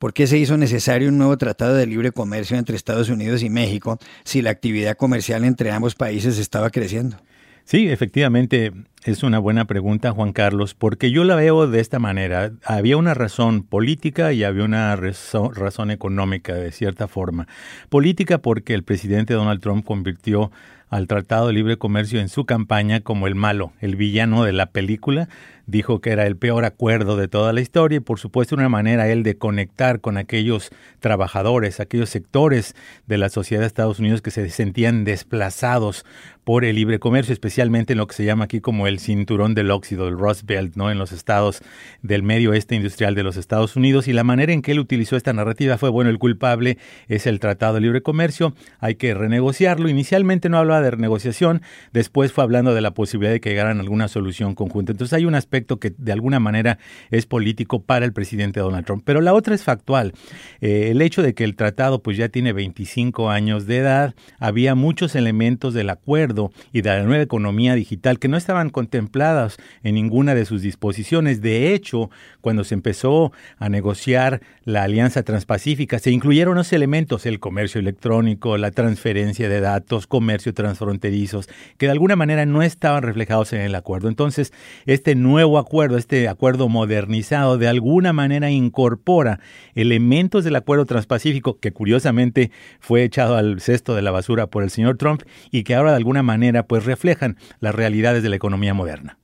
¿Por 0.03 0.13
qué 0.13 0.27
se 0.27 0.37
hizo 0.37 0.57
necesario 0.57 1.07
un 1.07 1.17
nuevo 1.17 1.37
tratado 1.37 1.75
de 1.75 1.87
libre 1.87 2.11
comercio 2.11 2.57
entre 2.57 2.75
Estados 2.75 3.07
Unidos 3.07 3.41
y 3.41 3.49
México 3.49 3.99
si 4.25 4.41
la 4.41 4.49
actividad 4.49 4.97
comercial 4.97 5.45
entre 5.45 5.71
ambos 5.71 5.95
países 5.95 6.39
estaba 6.39 6.71
creciendo? 6.71 7.15
Sí, 7.63 7.87
efectivamente, 7.87 8.73
es 9.11 9.23
una 9.23 9.39
buena 9.39 9.65
pregunta, 9.65 10.11
Juan 10.11 10.31
Carlos, 10.31 10.75
porque 10.75 11.11
yo 11.11 11.25
la 11.25 11.35
veo 11.35 11.67
de 11.67 11.81
esta 11.81 11.99
manera. 11.99 12.51
Había 12.63 12.95
una 12.95 13.13
razón 13.13 13.63
política 13.63 14.31
y 14.31 14.43
había 14.43 14.63
una 14.63 14.95
razón, 14.95 15.91
económica, 15.91 16.53
de 16.53 16.71
cierta 16.71 17.07
forma. 17.07 17.47
Política 17.89 18.37
porque 18.37 18.73
el 18.73 18.83
presidente 18.83 19.33
Donald 19.33 19.61
Trump 19.61 19.85
convirtió 19.85 20.51
al 20.89 21.07
Tratado 21.07 21.47
de 21.47 21.53
Libre 21.53 21.77
Comercio 21.77 22.19
en 22.19 22.29
su 22.29 22.45
campaña 22.45 23.01
como 23.01 23.27
el 23.27 23.35
malo, 23.35 23.73
el 23.81 23.95
villano 23.95 24.43
de 24.43 24.53
la 24.53 24.67
película, 24.67 25.27
dijo 25.65 26.01
que 26.01 26.11
era 26.11 26.27
el 26.27 26.35
peor 26.37 26.65
acuerdo 26.65 27.17
de 27.17 27.27
toda 27.27 27.53
la 27.53 27.61
historia 27.61 27.97
y 27.97 28.01
por 28.01 28.19
supuesto 28.19 28.55
una 28.55 28.69
manera 28.69 29.09
él 29.09 29.23
de 29.23 29.37
conectar 29.37 30.01
con 30.01 30.17
aquellos 30.17 30.69
trabajadores, 30.99 31.79
aquellos 31.79 32.09
sectores 32.09 32.75
de 33.07 33.17
la 33.17 33.29
sociedad 33.29 33.61
de 33.61 33.67
Estados 33.67 33.99
Unidos 33.99 34.21
que 34.21 34.31
se 34.31 34.49
sentían 34.49 35.03
desplazados 35.03 36.05
por 36.43 36.65
el 36.65 36.75
libre 36.75 36.99
comercio, 36.99 37.33
especialmente 37.33 37.93
en 37.93 37.99
lo 37.99 38.07
que 38.07 38.15
se 38.15 38.25
llama 38.25 38.45
aquí 38.45 38.59
como 38.59 38.87
el 38.87 38.92
cinturón 38.99 39.53
del 39.53 39.71
óxido, 39.71 40.07
el 40.07 40.17
Rust 40.17 40.43
Belt, 40.45 40.75
¿no? 40.75 40.91
en 40.91 40.97
los 40.97 41.11
estados 41.11 41.61
del 42.01 42.23
medio 42.23 42.51
oeste 42.51 42.75
industrial 42.75 43.15
de 43.15 43.23
los 43.23 43.37
Estados 43.37 43.75
Unidos 43.75 44.07
y 44.07 44.13
la 44.13 44.23
manera 44.23 44.53
en 44.53 44.61
que 44.61 44.71
él 44.71 44.79
utilizó 44.79 45.15
esta 45.15 45.33
narrativa 45.33 45.77
fue, 45.77 45.89
bueno, 45.89 46.09
el 46.09 46.19
culpable 46.19 46.77
es 47.07 47.27
el 47.27 47.39
Tratado 47.39 47.75
de 47.75 47.81
Libre 47.81 48.01
Comercio, 48.01 48.53
hay 48.79 48.95
que 48.95 49.13
renegociarlo. 49.13 49.89
Inicialmente 49.89 50.49
no 50.49 50.57
hablaba 50.57 50.81
de 50.81 50.91
renegociación, 50.91 51.61
después 51.91 52.31
fue 52.31 52.43
hablando 52.43 52.73
de 52.73 52.81
la 52.81 52.93
posibilidad 52.93 53.33
de 53.33 53.41
que 53.41 53.49
llegaran 53.49 53.77
a 53.77 53.81
alguna 53.81 54.07
solución 54.07 54.55
conjunta. 54.55 54.91
Entonces 54.91 55.13
hay 55.13 55.25
un 55.25 55.35
aspecto 55.35 55.79
que 55.79 55.93
de 55.97 56.11
alguna 56.11 56.39
manera 56.39 56.77
es 57.11 57.25
político 57.25 57.81
para 57.81 58.05
el 58.05 58.13
presidente 58.13 58.59
Donald 58.59 58.85
Trump. 58.85 59.03
Pero 59.05 59.21
la 59.21 59.33
otra 59.33 59.55
es 59.55 59.63
factual. 59.63 60.13
Eh, 60.61 60.89
el 60.91 61.01
hecho 61.01 61.21
de 61.21 61.33
que 61.33 61.43
el 61.43 61.55
tratado 61.55 62.01
pues 62.01 62.17
ya 62.17 62.29
tiene 62.29 62.53
25 62.53 63.29
años 63.29 63.65
de 63.65 63.77
edad, 63.77 64.15
había 64.39 64.75
muchos 64.75 65.15
elementos 65.15 65.73
del 65.73 65.89
acuerdo 65.89 66.51
y 66.71 66.81
de 66.81 66.89
la 66.89 67.03
nueva 67.03 67.23
economía 67.23 67.75
digital 67.75 68.19
que 68.19 68.27
no 68.27 68.37
estaban 68.37 68.69
contemplados 68.83 69.57
en 69.83 69.95
ninguna 69.95 70.35
de 70.35 70.45
sus 70.45 70.61
disposiciones. 70.61 71.41
De 71.41 71.73
hecho, 71.73 72.09
cuando 72.41 72.65
se 72.65 72.73
empezó 72.73 73.31
a 73.57 73.69
negociar 73.69 74.41
la 74.65 74.83
Alianza 74.83 75.23
Transpacífica, 75.23 75.99
se 75.99 76.11
incluyeron 76.11 76.55
los 76.55 76.73
elementos, 76.73 77.25
el 77.25 77.39
comercio 77.39 77.79
electrónico, 77.79 78.57
la 78.57 78.71
transferencia 78.71 79.47
de 79.47 79.61
datos, 79.61 80.05
comercio 80.05 80.53
transfronterizos, 80.53 81.47
que 81.77 81.85
de 81.85 81.93
alguna 81.93 82.17
manera 82.17 82.45
no 82.45 82.61
estaban 82.61 83.03
reflejados 83.03 83.53
en 83.53 83.61
el 83.61 83.73
acuerdo. 83.75 84.09
Entonces, 84.09 84.51
este 84.85 85.15
nuevo 85.15 85.57
acuerdo, 85.57 85.97
este 85.97 86.27
acuerdo 86.27 86.67
modernizado, 86.67 87.57
de 87.57 87.69
alguna 87.69 88.11
manera 88.11 88.51
incorpora 88.51 89.39
elementos 89.75 90.43
del 90.43 90.57
acuerdo 90.57 90.85
transpacífico, 90.85 91.57
que 91.59 91.71
curiosamente 91.71 92.51
fue 92.81 93.03
echado 93.03 93.37
al 93.37 93.61
cesto 93.61 93.95
de 93.95 94.01
la 94.01 94.11
basura 94.11 94.47
por 94.47 94.63
el 94.63 94.69
señor 94.69 94.97
Trump 94.97 95.21
y 95.51 95.63
que 95.63 95.73
ahora 95.73 95.91
de 95.91 95.97
alguna 95.97 96.21
manera 96.21 96.63
pues 96.63 96.83
reflejan 96.83 97.37
las 97.61 97.73
realidades 97.73 98.23
de 98.23 98.29
la 98.29 98.35
economía 98.35 98.72
moderna. 98.73 99.17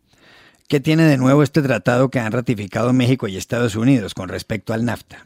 ¿Qué 0.67 0.79
tiene 0.79 1.03
de 1.03 1.17
nuevo 1.17 1.41
este 1.41 1.61
tratado 1.61 2.09
que 2.09 2.19
han 2.19 2.31
ratificado 2.31 2.93
México 2.93 3.27
y 3.27 3.37
Estados 3.37 3.75
Unidos 3.75 4.13
con 4.13 4.29
respecto 4.29 4.73
al 4.73 4.85
NAFTA? 4.85 5.25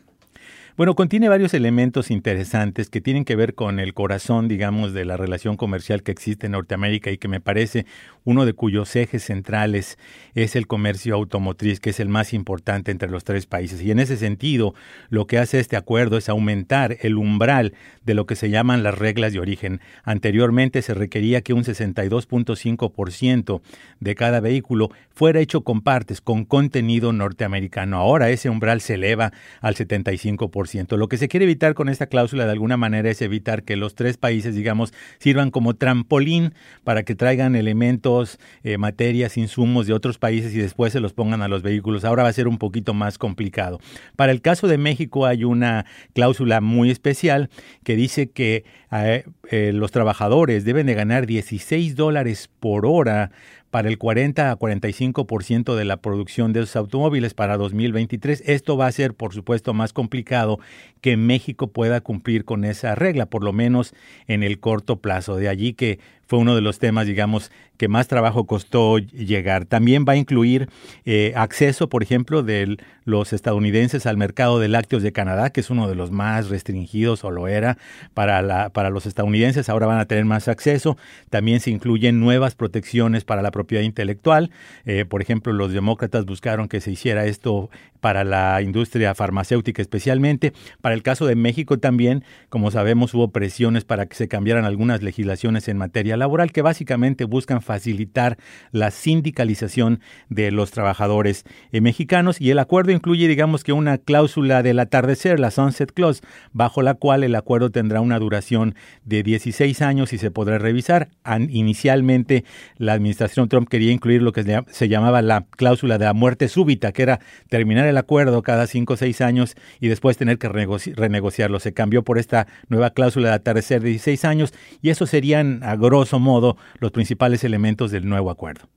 Bueno, 0.75 0.95
contiene 0.95 1.29
varios 1.29 1.53
elementos 1.53 2.09
interesantes 2.09 2.89
que 2.89 2.99
tienen 2.99 3.25
que 3.25 3.35
ver 3.35 3.53
con 3.53 3.79
el 3.79 3.93
corazón, 3.93 4.47
digamos, 4.47 4.91
de 4.91 5.05
la 5.05 5.17
relación 5.17 5.55
comercial 5.55 6.01
que 6.01 6.11
existe 6.11 6.47
en 6.47 6.53
Norteamérica 6.53 7.11
y 7.11 7.19
que 7.19 7.27
me 7.27 7.39
parece 7.39 7.85
uno 8.23 8.43
de 8.43 8.53
cuyos 8.53 8.95
ejes 8.95 9.23
centrales 9.23 9.99
es 10.33 10.55
el 10.55 10.65
comercio 10.65 11.13
automotriz, 11.13 11.79
que 11.79 11.91
es 11.91 11.99
el 11.99 12.09
más 12.09 12.33
importante 12.33 12.89
entre 12.89 13.11
los 13.11 13.23
tres 13.23 13.45
países. 13.45 13.83
Y 13.83 13.91
en 13.91 13.99
ese 13.99 14.17
sentido, 14.17 14.73
lo 15.09 15.27
que 15.27 15.37
hace 15.37 15.59
este 15.59 15.77
acuerdo 15.77 16.17
es 16.17 16.27
aumentar 16.27 16.97
el 17.01 17.17
umbral 17.17 17.75
de 18.03 18.15
lo 18.15 18.25
que 18.25 18.35
se 18.35 18.49
llaman 18.49 18.81
las 18.81 18.97
reglas 18.97 19.31
de 19.31 19.41
origen. 19.41 19.79
Anteriormente 20.03 20.81
se 20.81 20.95
requería 20.95 21.41
que 21.41 21.53
un 21.53 21.65
62.5% 21.65 23.61
de 23.99 24.15
cada 24.15 24.39
vehículo 24.39 24.89
fuera 25.11 25.39
hecho 25.39 25.61
con 25.61 25.81
partes, 25.81 26.19
con 26.19 26.45
contenido 26.45 27.13
norteamericano. 27.13 27.97
Ahora 27.97 28.31
ese 28.31 28.49
umbral 28.49 28.81
se 28.81 28.95
eleva 28.95 29.33
al 29.61 29.75
75%. 29.75 30.62
Lo 30.97 31.09
que 31.09 31.17
se 31.17 31.27
quiere 31.27 31.43
evitar 31.45 31.73
con 31.73 31.89
esta 31.89 32.07
cláusula 32.07 32.45
de 32.45 32.51
alguna 32.51 32.77
manera 32.77 33.09
es 33.09 33.21
evitar 33.21 33.63
que 33.63 33.75
los 33.75 33.95
tres 33.95 34.17
países, 34.17 34.55
digamos, 34.55 34.93
sirvan 35.19 35.51
como 35.51 35.75
trampolín 35.75 36.53
para 36.83 37.03
que 37.03 37.15
traigan 37.15 37.55
elementos, 37.55 38.39
eh, 38.63 38.77
materias, 38.77 39.37
insumos 39.37 39.87
de 39.87 39.93
otros 39.93 40.17
países 40.17 40.53
y 40.53 40.59
después 40.59 40.93
se 40.93 40.99
los 40.99 41.13
pongan 41.13 41.41
a 41.41 41.47
los 41.47 41.63
vehículos. 41.63 42.05
Ahora 42.05 42.23
va 42.23 42.29
a 42.29 42.33
ser 42.33 42.47
un 42.47 42.57
poquito 42.57 42.93
más 42.93 43.17
complicado. 43.17 43.79
Para 44.15 44.31
el 44.31 44.41
caso 44.41 44.67
de 44.67 44.77
México 44.77 45.25
hay 45.25 45.43
una 45.43 45.85
cláusula 46.13 46.61
muy 46.61 46.89
especial 46.91 47.49
que 47.83 47.95
dice 47.95 48.31
que 48.31 48.63
eh, 48.91 49.25
eh, 49.49 49.71
los 49.73 49.91
trabajadores 49.91 50.63
deben 50.63 50.85
de 50.85 50.93
ganar 50.93 51.25
16 51.25 51.95
dólares 51.95 52.49
por 52.59 52.85
hora 52.85 53.31
para 53.73 53.89
el 53.89 53.97
40 53.97 54.51
a 54.51 54.55
45% 54.55 55.73
de 55.73 55.83
la 55.83 55.97
producción 55.97 56.53
de 56.53 56.59
esos 56.59 56.75
automóviles 56.75 57.33
para 57.33 57.57
2023. 57.57 58.43
Esto 58.45 58.77
va 58.77 58.85
a 58.85 58.91
ser, 58.91 59.15
por 59.15 59.33
supuesto, 59.33 59.73
más 59.73 59.93
complicado 59.93 60.59
que 61.01 61.17
México 61.17 61.65
pueda 61.65 61.99
cumplir 61.99 62.45
con 62.45 62.65
esa 62.65 62.93
regla, 62.93 63.25
por 63.25 63.43
lo 63.43 63.51
menos 63.51 63.95
en 64.27 64.43
el 64.43 64.59
corto 64.59 64.97
plazo. 64.97 65.37
De 65.37 65.49
allí 65.49 65.73
que 65.73 65.97
fue 66.33 66.39
uno 66.39 66.55
de 66.55 66.61
los 66.61 66.79
temas, 66.79 67.05
digamos, 67.05 67.51
que 67.77 67.87
más 67.87 68.07
trabajo 68.07 68.47
costó 68.47 68.97
llegar. 68.97 69.65
También 69.65 70.03
va 70.03 70.13
a 70.13 70.15
incluir 70.15 70.67
eh, 71.05 71.31
acceso, 71.35 71.89
por 71.89 72.01
ejemplo, 72.01 72.41
de 72.41 72.77
los 73.05 73.33
estadounidenses 73.33 74.07
al 74.07 74.17
mercado 74.17 74.57
de 74.57 74.67
lácteos 74.67 75.03
de 75.03 75.11
Canadá, 75.11 75.51
que 75.51 75.61
es 75.61 75.69
uno 75.69 75.87
de 75.87 75.93
los 75.93 76.09
más 76.09 76.49
restringidos 76.49 77.23
o 77.23 77.29
lo 77.29 77.47
era 77.47 77.77
para, 78.15 78.41
la, 78.41 78.69
para 78.69 78.89
los 78.89 79.05
estadounidenses. 79.05 79.69
Ahora 79.69 79.85
van 79.85 79.99
a 79.99 80.05
tener 80.05 80.25
más 80.25 80.47
acceso. 80.47 80.97
También 81.29 81.59
se 81.59 81.69
incluyen 81.69 82.19
nuevas 82.19 82.55
protecciones 82.55 83.25
para 83.25 83.43
la 83.43 83.51
propiedad 83.51 83.83
intelectual. 83.83 84.49
Eh, 84.85 85.05
por 85.05 85.21
ejemplo, 85.21 85.53
los 85.53 85.71
demócratas 85.71 86.25
buscaron 86.25 86.67
que 86.67 86.81
se 86.81 86.89
hiciera 86.89 87.27
esto 87.27 87.69
para 88.03 88.25
la 88.25 88.61
industria 88.61 89.15
farmacéutica 89.15 89.81
especialmente. 89.81 90.51
Para 90.81 90.93
el 90.93 91.03
caso 91.03 91.25
de 91.25 91.37
México 91.37 91.79
también, 91.79 92.25
como 92.49 92.69
sabemos, 92.69 93.13
hubo 93.13 93.31
presiones 93.31 93.85
para 93.85 94.07
que 94.07 94.15
se 94.15 94.27
cambiaran 94.27 94.65
algunas 94.65 95.01
legislaciones 95.01 95.69
en 95.69 95.77
materia 95.77 96.17
laboral 96.17 96.51
que 96.51 96.61
básicamente 96.61 97.23
buscan 97.23 97.61
facilitar 97.61 98.37
la 98.73 98.91
sindicalización 98.91 100.01
de 100.27 100.51
los 100.51 100.71
trabajadores 100.71 101.45
eh, 101.71 101.79
mexicanos 101.79 102.41
y 102.41 102.49
el 102.49 102.59
acuerdo 102.59 102.91
incluye 102.91 103.29
digamos 103.29 103.63
que 103.63 103.71
una 103.71 103.97
cláusula 103.97 104.63
del 104.63 104.79
atardecer, 104.79 105.39
la 105.39 105.49
sunset 105.49 105.93
clause, 105.93 106.23
bajo 106.51 106.81
la 106.81 106.95
cual 106.95 107.23
el 107.23 107.35
acuerdo 107.35 107.71
tendrá 107.71 108.01
una 108.01 108.19
duración 108.19 108.75
de 109.05 109.23
16 109.23 109.81
años 109.81 110.11
y 110.11 110.17
se 110.17 110.29
podrá 110.29 110.57
revisar. 110.57 111.07
Inicialmente 111.47 112.43
la 112.75 112.91
administración 112.91 113.47
Trump 113.47 113.69
quería 113.69 113.93
incluir 113.93 114.21
lo 114.21 114.33
que 114.33 114.43
se 114.67 114.89
llamaba 114.89 115.21
la 115.21 115.45
cláusula 115.51 115.97
de 115.97 116.03
la 116.03 116.13
muerte 116.13 116.49
súbita, 116.49 116.91
que 116.91 117.03
era 117.03 117.21
terminar 117.47 117.87
el 117.87 117.92
acuerdo 117.97 118.41
cada 118.41 118.67
5 118.67 118.93
o 118.93 118.97
6 118.97 119.21
años 119.21 119.55
y 119.79 119.87
después 119.87 120.17
tener 120.17 120.37
que 120.37 120.49
renegociarlo. 120.49 121.59
Se 121.59 121.73
cambió 121.73 122.03
por 122.03 122.17
esta 122.17 122.47
nueva 122.69 122.91
cláusula 122.91 123.29
de 123.29 123.35
atardecer 123.35 123.81
de 123.81 123.89
16 123.89 124.25
años 124.25 124.53
y 124.81 124.89
eso 124.89 125.05
serían 125.05 125.63
a 125.63 125.75
grosso 125.75 126.19
modo 126.19 126.57
los 126.79 126.91
principales 126.91 127.43
elementos 127.43 127.91
del 127.91 128.07
nuevo 128.07 128.29
acuerdo. 128.31 128.69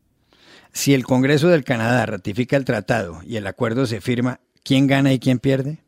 Si 0.72 0.92
el 0.92 1.04
Congreso 1.04 1.48
del 1.48 1.64
Canadá 1.64 2.04
ratifica 2.06 2.56
el 2.56 2.64
tratado 2.64 3.20
y 3.24 3.36
el 3.36 3.46
acuerdo 3.46 3.86
se 3.86 4.00
firma, 4.00 4.40
¿quién 4.62 4.86
gana 4.86 5.12
y 5.12 5.18
quién 5.18 5.38
pierde? 5.38 5.78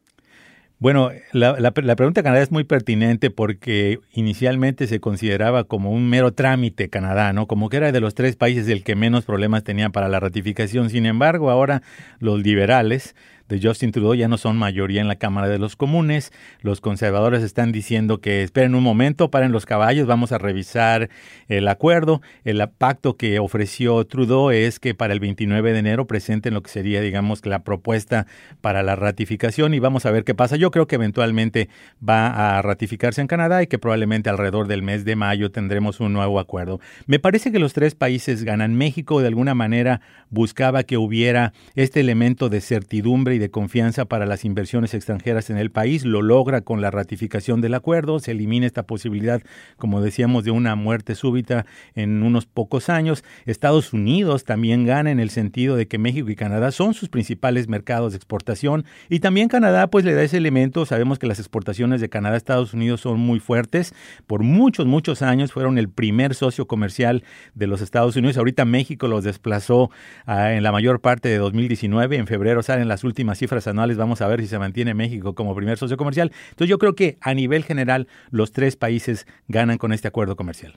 Bueno, 0.81 1.11
la, 1.33 1.59
la, 1.59 1.73
pregunta 1.73 2.21
de 2.21 2.23
Canadá 2.23 2.41
es 2.41 2.53
muy 2.53 2.63
pertinente 2.63 3.31
porque 3.31 3.99
inicialmente 4.13 4.87
se 4.87 5.01
consideraba 5.01 5.65
como 5.65 5.91
un 5.91 6.09
mero 6.09 6.35
trámite 6.35 6.89
Canadá, 6.89 7.33
¿no? 7.33 7.49
Como 7.49 7.69
que 7.69 7.79
era 7.79 7.91
de 7.91 7.99
los 7.99 8.15
tres 8.15 8.37
países 8.37 8.69
el 8.69 8.85
que 8.85 8.95
menos 8.95 9.25
problemas 9.25 9.65
tenía 9.65 9.91
para 9.91 10.09
la 10.09 10.21
ratificación. 10.21 10.89
Sin 10.89 11.05
embargo, 11.05 11.51
ahora 11.51 11.83
los 12.21 12.41
liberales 12.41 13.17
de 13.49 13.61
Justin 13.63 13.93
Trudeau 13.93 14.15
ya 14.15 14.29
no 14.29 14.39
son 14.39 14.57
mayoría 14.57 15.01
en 15.01 15.09
la 15.09 15.17
Cámara 15.17 15.49
de 15.49 15.59
los 15.59 15.77
Comunes. 15.77 16.33
Los 16.61 16.81
conservadores 16.81 17.43
están 17.43 17.73
diciendo 17.73 18.21
que 18.21 18.43
esperen 18.43 18.75
un 18.75 18.83
momento, 18.83 19.31
paren 19.31 19.53
los 19.53 19.67
caballos, 19.67 20.07
vamos 20.07 20.33
a 20.33 20.39
revisar 20.39 21.09
el 21.49 21.67
acuerdo. 21.69 22.21
El 22.45 22.63
pacto 22.69 23.17
que 23.17 23.39
ofreció 23.39 24.05
Trudeau 24.07 24.51
es 24.51 24.79
que 24.81 24.95
para 24.95 25.13
el 25.13 25.21
29 25.21 25.73
de 25.73 25.79
enero 25.79 26.07
presenten 26.07 26.55
lo 26.55 26.63
que 26.63 26.71
sería, 26.71 27.01
digamos, 27.01 27.45
la 27.47 27.65
propuesta 27.65 28.27
para 28.61 28.83
la 28.83 28.97
ratificación 28.97 29.75
y 29.75 29.79
vamos 29.79 30.05
a 30.07 30.11
ver 30.11 30.25
qué 30.25 30.35
pasa. 30.35 30.57
Yo 30.57 30.71
creo 30.71 30.87
que 30.87 30.97
eventualmente 30.97 31.69
va 32.07 32.59
a 32.59 32.63
ratificarse 32.63 33.21
en 33.21 33.27
Canadá 33.27 33.63
y 33.63 33.67
que 33.67 33.79
probablemente 33.79 34.29
alrededor 34.29 34.67
del 34.67 34.83
mes 34.83 35.05
de 35.05 35.17
mayo 35.17 35.51
tendremos 35.51 36.01
un 36.01 36.13
nuevo 36.13 36.39
acuerdo. 36.41 36.81
Me 37.07 37.19
parece 37.19 37.51
que 37.51 37.59
los 37.59 37.73
tres 37.73 37.95
países 37.95 38.45
ganan. 38.45 38.75
México 38.75 39.21
de 39.21 39.29
alguna 39.29 39.55
manera 39.55 40.01
buscaba 40.31 40.83
que 40.83 40.99
hubiera 40.99 41.53
este 41.75 42.01
elemento 42.01 42.49
de 42.49 42.61
certidumbre 42.61 43.38
de 43.39 43.51
confianza 43.51 44.05
para 44.05 44.27
las 44.27 44.45
inversiones 44.45 44.95
extranjeras 44.95 45.51
en 45.51 45.59
el 45.59 45.71
país. 45.71 46.05
Lo 46.05 46.23
logra 46.23 46.61
con 46.61 46.81
la 46.81 46.91
ratificación 46.91 47.61
del 47.61 47.75
acuerdo. 47.75 48.19
Se 48.19 48.33
elimina 48.33 48.67
esta 48.67 48.85
posibilidad, 48.85 49.43
como 49.77 50.01
decíamos, 50.01 50.45
de 50.45 50.51
una 50.51 50.75
muerte 50.75 51.15
súbita 51.15 51.67
en 51.95 52.23
unos 52.23 52.47
pocos 52.47 52.89
años. 52.89 53.25
Estados 53.47 53.93
Unidos 53.93 54.45
también 54.45 54.85
gana 54.85 55.11
en 55.11 55.21
el 55.21 55.31
sentido 55.31 55.77
de 55.77 55.87
que 55.89 55.99
México 55.99 56.31
y 56.31 56.37
Canadá 56.37 56.71
son 56.73 56.95
sus 56.95 57.09
principales 57.09 57.69
mercados 57.69 58.13
de 58.13 58.17
exportación. 58.17 58.85
Y 59.09 59.21
también 59.21 59.49
Canadá 59.49 59.89
pues 59.89 60.05
le 60.05 60.15
da 60.15 60.23
ese 60.23 60.37
elemento. 60.37 60.87
Sabemos 60.87 61.19
que 61.19 61.27
las 61.27 61.39
exportaciones 61.39 62.01
de 62.01 62.09
Canadá 62.09 62.35
a 62.35 62.39
Estados 62.39 62.75
Unidos 62.75 63.01
son 63.01 63.21
muy 63.21 63.41
fuertes. 63.41 63.95
Por 64.27 64.43
muchos, 64.43 64.87
muchos 64.87 65.23
años 65.23 65.53
fueron 65.53 65.79
el 65.79 65.89
primer 65.89 66.35
socio 66.35 66.67
comercial 66.67 67.25
de 67.55 67.67
los 67.67 67.81
Estados 67.81 68.17
Unidos. 68.17 68.39
Ahorita 68.39 68.65
México 68.65 69.09
los 69.09 69.25
desplazó 69.25 69.91
ah, 70.27 70.53
en 70.53 70.63
la 70.63 70.73
mayor 70.73 71.01
parte 71.01 71.29
de 71.29 71.39
2019. 71.39 72.17
En 72.17 72.27
febrero 72.27 72.63
salen 72.63 72.89
las 72.89 73.05
últimas 73.05 73.28
cifras 73.37 73.67
anuales, 73.67 73.99
vamos 73.99 74.23
a 74.23 74.29
ver 74.29 74.41
si 74.41 74.47
se 74.47 74.59
mantiene 74.59 74.95
México 74.95 75.35
como 75.35 75.55
primer 75.55 75.77
socio 75.77 75.99
comercial. 75.99 76.33
Entonces 76.51 76.71
yo 76.71 76.79
creo 76.79 76.95
que 76.95 77.19
a 77.21 77.35
nivel 77.35 77.65
general 77.65 78.09
los 78.31 78.53
tres 78.53 78.77
países 78.77 79.27
ganan 79.49 79.77
con 79.77 79.93
este 79.93 80.09
acuerdo 80.09 80.37
comercial. 80.37 80.77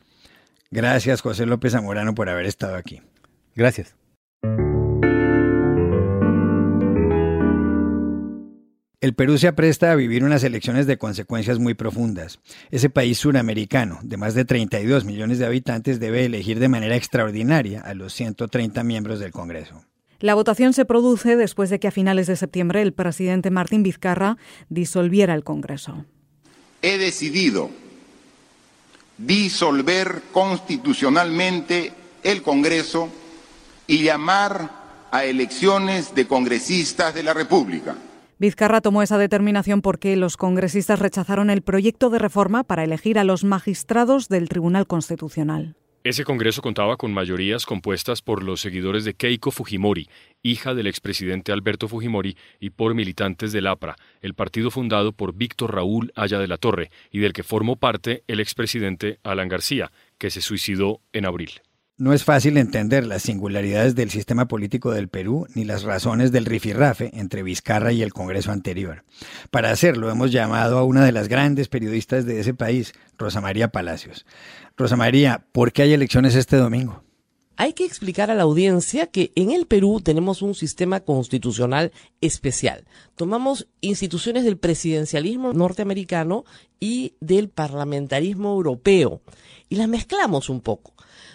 Gracias 0.72 1.22
José 1.22 1.46
López 1.46 1.74
Zamorano 1.74 2.16
por 2.16 2.28
haber 2.28 2.48
estado 2.48 2.76
aquí. 2.76 3.02
Gracias. 3.56 3.96
El 9.02 9.16
Perú 9.16 9.40
se 9.40 9.48
apresta 9.48 9.92
a 9.92 9.96
vivir 9.96 10.24
unas 10.24 10.44
elecciones 10.44 10.86
de 10.86 11.00
consecuencias 11.00 11.58
muy 11.58 11.74
profundas. 11.74 12.40
Ese 12.70 12.92
país 12.92 13.18
suramericano, 13.18 13.98
de 14.04 14.16
más 14.16 14.36
de 14.36 14.46
32 14.46 15.06
millones 15.06 15.40
de 15.40 15.48
habitantes, 15.48 16.00
debe 16.00 16.24
elegir 16.24 16.60
de 16.60 16.70
manera 16.70 16.96
extraordinaria 16.96 17.82
a 17.82 17.96
los 17.96 18.14
130 18.14 18.84
miembros 18.84 19.20
del 19.20 19.32
Congreso. 19.32 19.84
La 20.22 20.36
votación 20.36 20.74
se 20.74 20.86
produce 20.86 21.36
después 21.36 21.72
de 21.72 21.80
que 21.80 21.88
a 21.88 21.92
finales 21.92 22.28
de 22.28 22.36
septiembre 22.36 22.84
el 22.84 22.94
presidente 22.94 23.50
Martín 23.50 23.82
Vizcarra 23.82 24.38
disolviera 24.70 25.34
el 25.34 25.44
Congreso. 25.44 26.06
He 26.84 27.00
decidido 27.00 27.72
disolver 29.18 30.22
constitucionalmente 30.32 31.92
el 32.24 32.44
Congreso 32.44 33.10
y 33.88 34.04
llamar 34.04 34.70
a 35.12 35.26
elecciones 35.26 36.14
de 36.14 36.28
congresistas 36.28 37.14
de 37.16 37.24
la 37.24 37.34
República. 37.34 37.96
Vizcarra 38.38 38.82
tomó 38.82 39.02
esa 39.02 39.18
determinación 39.18 39.82
porque 39.82 40.16
los 40.16 40.38
congresistas 40.38 41.00
rechazaron 41.00 41.50
el 41.50 41.64
proyecto 41.64 42.10
de 42.12 42.20
reforma 42.20 42.64
para 42.64 42.84
elegir 42.84 43.18
a 43.20 43.24
los 43.24 43.44
magistrados 43.44 44.30
del 44.30 44.50
Tribunal 44.50 44.88
Constitucional. 44.88 45.76
Ese 46.04 46.24
Congreso 46.24 46.64
contaba 46.64 46.98
con 46.98 47.14
mayorías 47.14 47.68
compuestas 47.68 48.24
por 48.24 48.42
los 48.42 48.60
seguidores 48.60 49.06
de 49.06 49.14
Keiko 49.14 49.52
Fujimori, 49.52 50.10
hija 50.42 50.74
del 50.74 50.88
expresidente 50.88 51.52
Alberto 51.52 51.88
Fujimori, 51.88 52.36
y 52.60 52.72
por 52.72 52.96
militantes 52.96 53.52
del 53.52 53.68
APRA, 53.68 53.96
el 54.22 54.34
partido 54.34 54.72
fundado 54.72 55.12
por 55.12 55.36
Víctor 55.36 55.76
Raúl 55.76 56.12
Aya 56.16 56.40
de 56.40 56.48
la 56.48 56.58
Torre, 56.58 56.90
y 57.12 57.20
del 57.20 57.34
que 57.34 57.44
formó 57.44 57.76
parte 57.76 58.24
el 58.26 58.40
expresidente 58.40 59.20
Alan 59.22 59.48
García, 59.48 59.92
que 60.18 60.32
se 60.32 60.42
suicidó 60.42 61.02
en 61.14 61.28
abril. 61.28 61.62
No 62.02 62.14
es 62.14 62.24
fácil 62.24 62.58
entender 62.58 63.06
las 63.06 63.22
singularidades 63.22 63.94
del 63.94 64.10
sistema 64.10 64.48
político 64.48 64.92
del 64.92 65.08
Perú 65.08 65.46
ni 65.54 65.66
las 65.66 65.84
razones 65.84 66.32
del 66.32 66.46
rifirrafe 66.46 67.12
entre 67.14 67.44
Vizcarra 67.44 67.92
y 67.92 68.02
el 68.02 68.12
Congreso 68.12 68.52
anterior. 68.52 69.04
Para 69.52 69.70
hacerlo 69.70 70.10
hemos 70.10 70.32
llamado 70.32 70.80
a 70.80 70.84
una 70.84 71.06
de 71.06 71.12
las 71.12 71.28
grandes 71.28 71.68
periodistas 71.68 72.26
de 72.26 72.40
ese 72.40 72.56
país, 72.56 72.94
Rosa 73.20 73.40
María 73.40 73.68
Palacios. 73.68 74.26
Rosa 74.76 74.96
María, 74.96 75.44
¿por 75.52 75.74
qué 75.74 75.84
hay 75.84 75.94
elecciones 75.94 76.34
este 76.34 76.58
domingo? 76.58 77.04
Hay 77.58 77.74
que 77.74 77.86
explicar 77.86 78.32
a 78.32 78.36
la 78.36 78.44
audiencia 78.44 79.08
que 79.08 79.32
en 79.36 79.52
el 79.52 79.68
Perú 79.68 80.02
tenemos 80.02 80.42
un 80.42 80.56
sistema 80.56 81.02
constitucional 81.02 81.92
especial. 82.22 82.86
Tomamos 83.16 83.68
instituciones 83.82 84.44
del 84.46 84.58
presidencialismo 84.58 85.54
norteamericano 85.54 86.46
y 86.80 87.14
del 87.20 87.50
parlamentarismo 87.50 88.54
europeo 88.54 89.22
y 89.70 89.76
las 89.76 89.88
mezclamos 89.88 90.50
un 90.50 90.62
poco 90.62 90.94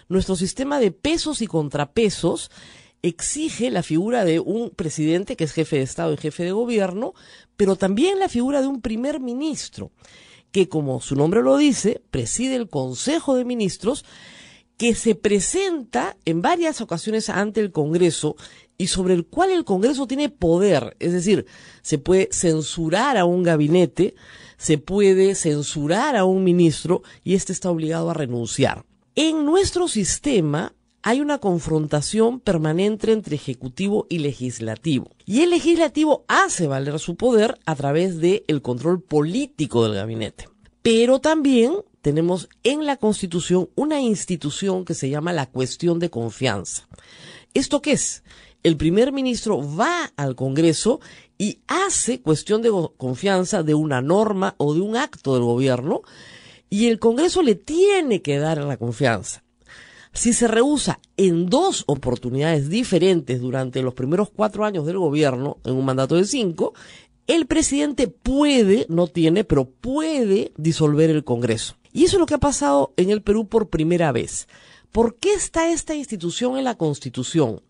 nuestro 0.09 0.35
sistema 0.35 0.79
de 0.79 0.91
pesos 0.91 1.41
y 1.41 1.47
contrapesos 1.47 2.51
exige 3.01 3.69
la 3.69 3.83
figura 3.83 4.25
de 4.25 4.39
un 4.39 4.71
presidente 4.71 5.35
que 5.35 5.43
es 5.43 5.53
jefe 5.53 5.77
de 5.77 5.83
Estado 5.83 6.13
y 6.13 6.17
jefe 6.17 6.43
de 6.43 6.51
gobierno, 6.51 7.13
pero 7.55 7.75
también 7.75 8.19
la 8.19 8.29
figura 8.29 8.61
de 8.61 8.67
un 8.67 8.81
primer 8.81 9.19
ministro, 9.19 9.91
que 10.51 10.67
como 10.67 11.01
su 11.01 11.15
nombre 11.15 11.43
lo 11.43 11.57
dice, 11.57 12.01
preside 12.09 12.55
el 12.55 12.69
Consejo 12.69 13.35
de 13.35 13.45
Ministros, 13.45 14.05
que 14.77 14.93
se 14.93 15.15
presenta 15.15 16.15
en 16.25 16.41
varias 16.41 16.81
ocasiones 16.81 17.29
ante 17.29 17.59
el 17.59 17.71
Congreso 17.71 18.35
y 18.77 18.87
sobre 18.87 19.15
el 19.15 19.25
cual 19.25 19.49
el 19.49 19.65
Congreso 19.65 20.05
tiene 20.05 20.29
poder, 20.29 20.95
es 20.99 21.11
decir, 21.11 21.47
se 21.81 21.97
puede 21.97 22.29
censurar 22.31 23.17
a 23.17 23.25
un 23.25 23.41
gabinete, 23.41 24.13
se 24.57 24.77
puede 24.77 25.33
censurar 25.33 26.15
a 26.15 26.25
un 26.25 26.43
ministro 26.43 27.01
y 27.23 27.33
éste 27.33 27.53
está 27.53 27.71
obligado 27.71 28.11
a 28.11 28.13
renunciar. 28.13 28.85
En 29.15 29.45
nuestro 29.45 29.87
sistema 29.87 30.73
hay 31.01 31.21
una 31.21 31.39
confrontación 31.39 32.39
permanente 32.39 33.11
entre 33.11 33.35
ejecutivo 33.35 34.05
y 34.09 34.19
legislativo. 34.19 35.09
Y 35.25 35.41
el 35.41 35.51
legislativo 35.51 36.25
hace 36.27 36.67
valer 36.67 36.99
su 36.99 37.15
poder 37.15 37.57
a 37.65 37.75
través 37.75 38.19
del 38.19 38.61
control 38.61 39.01
político 39.01 39.83
del 39.83 39.95
gabinete. 39.95 40.49
Pero 40.81 41.19
también 41.19 41.73
tenemos 42.01 42.49
en 42.63 42.85
la 42.85 42.97
Constitución 42.97 43.69
una 43.75 44.01
institución 44.01 44.85
que 44.85 44.93
se 44.93 45.09
llama 45.09 45.33
la 45.33 45.47
cuestión 45.47 45.99
de 45.99 46.09
confianza. 46.09 46.87
¿Esto 47.53 47.81
qué 47.81 47.93
es? 47.93 48.23
El 48.63 48.77
primer 48.77 49.11
ministro 49.11 49.61
va 49.75 50.11
al 50.15 50.35
Congreso 50.35 50.99
y 51.37 51.59
hace 51.67 52.21
cuestión 52.21 52.61
de 52.61 52.71
confianza 52.97 53.63
de 53.63 53.73
una 53.73 54.01
norma 54.01 54.55
o 54.57 54.73
de 54.73 54.81
un 54.81 54.95
acto 54.95 55.33
del 55.33 55.43
gobierno 55.43 56.01
y 56.69 56.87
el 56.87 56.99
Congreso 56.99 57.41
le 57.41 57.55
tiene 57.55 58.21
que 58.21 58.39
dar 58.39 58.57
la 58.63 58.77
confianza. 58.77 59.43
Si 60.13 60.33
se 60.33 60.47
rehúsa 60.47 60.99
en 61.15 61.45
dos 61.45 61.83
oportunidades 61.87 62.69
diferentes 62.69 63.39
durante 63.39 63.81
los 63.83 63.93
primeros 63.93 64.29
cuatro 64.29 64.65
años 64.65 64.85
del 64.85 64.97
gobierno, 64.97 65.57
en 65.63 65.75
un 65.75 65.85
mandato 65.85 66.15
de 66.15 66.25
cinco, 66.25 66.73
el 67.27 67.45
presidente 67.45 68.07
puede, 68.07 68.85
no 68.89 69.07
tiene, 69.07 69.43
pero 69.43 69.65
puede 69.65 70.53
disolver 70.57 71.09
el 71.09 71.23
Congreso. 71.23 71.75
Y 71.97 72.03
eso 72.03 72.17
es 72.17 72.19
lo 72.19 72.27
que 72.27 72.35
ha 72.35 72.37
pasado 72.37 72.93
en 72.95 73.09
el 73.09 73.23
Perú 73.23 73.47
por 73.47 73.69
primera 73.69 74.11
vez. 74.11 74.47
¿Por 74.91 75.15
qué 75.15 75.33
está 75.33 75.71
esta 75.71 75.95
institución 75.95 76.55
en 76.55 76.63
la 76.63 76.75
Constitución? 76.75 77.61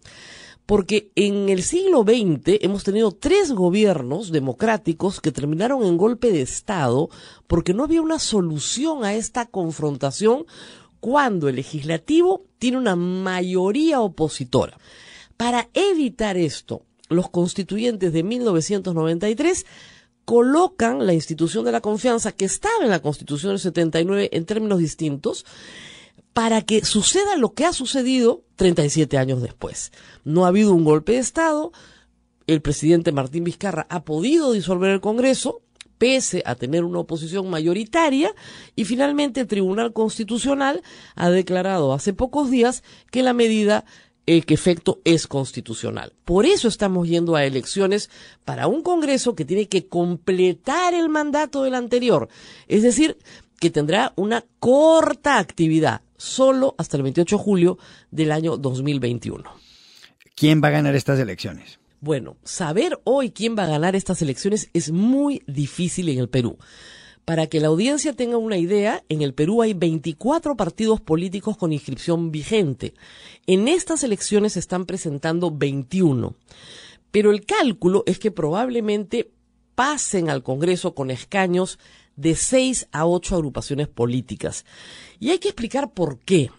porque 0.65 1.12
en 1.15 1.48
el 1.48 1.63
siglo 1.63 2.03
XX 2.03 2.60
hemos 2.60 2.84
tenido 2.84 3.13
tres 3.13 3.53
gobiernos 3.53 4.34
democráticos 4.34 5.22
que 5.22 5.31
terminaron 5.31 5.86
en 5.86 5.96
golpe 5.96 6.29
de 6.29 6.41
Estado 6.41 7.10
porque 7.48 7.74
no 7.74 7.86
había 7.86 8.01
una 8.01 8.19
solución 8.19 9.05
a 9.05 9.13
esta 9.13 9.46
confrontación 9.46 10.46
cuando 11.00 11.48
el 11.48 11.55
legislativo 11.55 12.43
tiene 12.60 12.79
una 12.79 12.98
mayoría 12.98 14.01
opositora. 14.01 14.77
Para 15.37 15.70
evitar 15.74 16.35
esto, 16.35 16.81
los 17.07 17.29
constituyentes 17.29 18.11
de 18.11 18.24
1993 18.24 19.66
colocan 20.27 21.05
la 21.07 21.13
institución 21.13 21.63
de 21.63 21.72
la 21.72 21.79
confianza 21.79 22.33
que 22.33 22.44
estaba 22.44 22.83
en 22.83 22.90
la 22.90 23.01
Constitución 23.01 23.53
del 23.53 23.59
79 23.59 24.29
en 24.33 24.46
términos 24.46 24.77
distintos 24.77 25.46
para 26.33 26.61
que 26.63 26.83
suceda 26.83 27.37
lo 27.37 27.53
que 27.53 27.63
ha 27.63 27.72
sucedido 27.72 28.44
37 28.57 29.18
años 29.18 29.42
después. 29.42 29.94
No 30.25 30.44
ha 30.44 30.50
habido 30.50 30.74
un 30.74 30.83
golpe 30.83 31.13
de 31.13 31.20
Estado, 31.20 31.72
el 32.46 32.61
presidente 32.61 33.13
Martín 33.13 33.46
Vizcarra 33.46 33.87
ha 33.90 34.03
podido 34.03 34.51
disolver 34.51 34.92
el 34.92 35.00
Congreso, 35.00 35.61
pese 35.98 36.44
a 36.46 36.55
tener 36.55 36.83
una 36.83 37.00
oposición 37.00 37.50
mayoritaria, 37.50 38.35
y 38.75 38.83
finalmente 38.83 39.40
el 39.40 39.48
Tribunal 39.48 39.94
Constitucional 39.94 40.83
ha 41.16 41.29
declarado 41.29 41.94
hace 41.94 42.11
pocos 42.11 42.51
días 42.51 42.83
que 43.11 43.24
la 43.24 43.31
medida 43.31 43.85
eh, 44.29 44.42
que 44.42 44.53
efecto 44.53 45.00
es 45.05 45.25
constitucional. 45.25 46.11
Por 46.25 46.46
eso 46.46 46.68
estamos 46.68 47.07
yendo 47.07 47.35
a 47.35 47.46
elecciones 47.46 48.09
para 48.44 48.68
un 48.68 48.83
Congreso 48.83 49.35
que 49.35 49.46
tiene 49.46 49.68
que 49.68 49.87
completar 49.87 50.94
el 50.94 51.07
mandato 51.07 51.63
del 51.63 51.75
anterior, 51.75 52.27
es 52.68 52.83
decir, 52.83 53.18
que 53.59 53.70
tendrá 53.70 54.13
una 54.18 54.44
corta 54.59 55.40
actividad, 55.40 56.01
solo 56.18 56.75
hasta 56.77 56.98
el 56.98 57.03
28 57.03 57.37
de 57.37 57.44
julio 57.44 57.77
del 58.11 58.31
año 58.33 58.57
2021. 58.57 59.50
¿Quién 60.35 60.61
va 60.61 60.68
a 60.68 60.72
ganar 60.72 60.96
estas 60.96 61.20
elecciones? 61.20 61.79
Bueno, 62.00 62.35
saber 62.44 63.00
hoy 63.05 63.31
quién 63.31 63.55
va 63.57 63.63
a 63.63 63.68
ganar 63.68 63.96
estas 63.96 64.22
elecciones 64.22 64.70
es 64.74 64.92
muy 64.92 65.42
difícil 65.48 66.09
en 66.09 66.20
el 66.20 66.29
Perú. 66.29 66.57
Para 67.27 67.48
que 67.48 67.59
la 67.59 67.68
audiencia 67.68 68.13
tenga 68.13 68.37
una 68.37 68.57
idea, 68.57 69.03
en 69.09 69.22
el 69.22 69.33
Perú 69.33 69.61
hay 69.61 69.74
24 69.74 70.55
partidos 70.55 71.01
políticos 71.01 71.57
con 71.57 71.74
inscripción 71.74 72.31
vigente. 72.31 72.94
En 73.48 73.68
estas 73.68 74.01
elecciones 74.03 74.53
se 74.53 74.59
están 74.59 74.85
presentando 74.85 75.51
21. 75.51 76.35
Pero 77.11 77.31
el 77.31 77.46
cálculo 77.46 78.03
es 78.05 78.18
que 78.18 78.31
probablemente 78.31 79.29
pasen 79.75 80.29
al 80.29 80.42
Congreso 80.42 80.96
con 80.96 81.11
escaños 81.11 81.79
de 82.16 82.33
6 82.33 82.87
a 82.94 83.05
8 83.05 83.35
agrupaciones 83.35 83.90
políticas. 83.90 84.63
Y 85.20 85.31
hay 85.31 85.40
que 85.40 85.50
explicar 85.50 85.94
por 85.94 86.20
qué. 86.20 86.50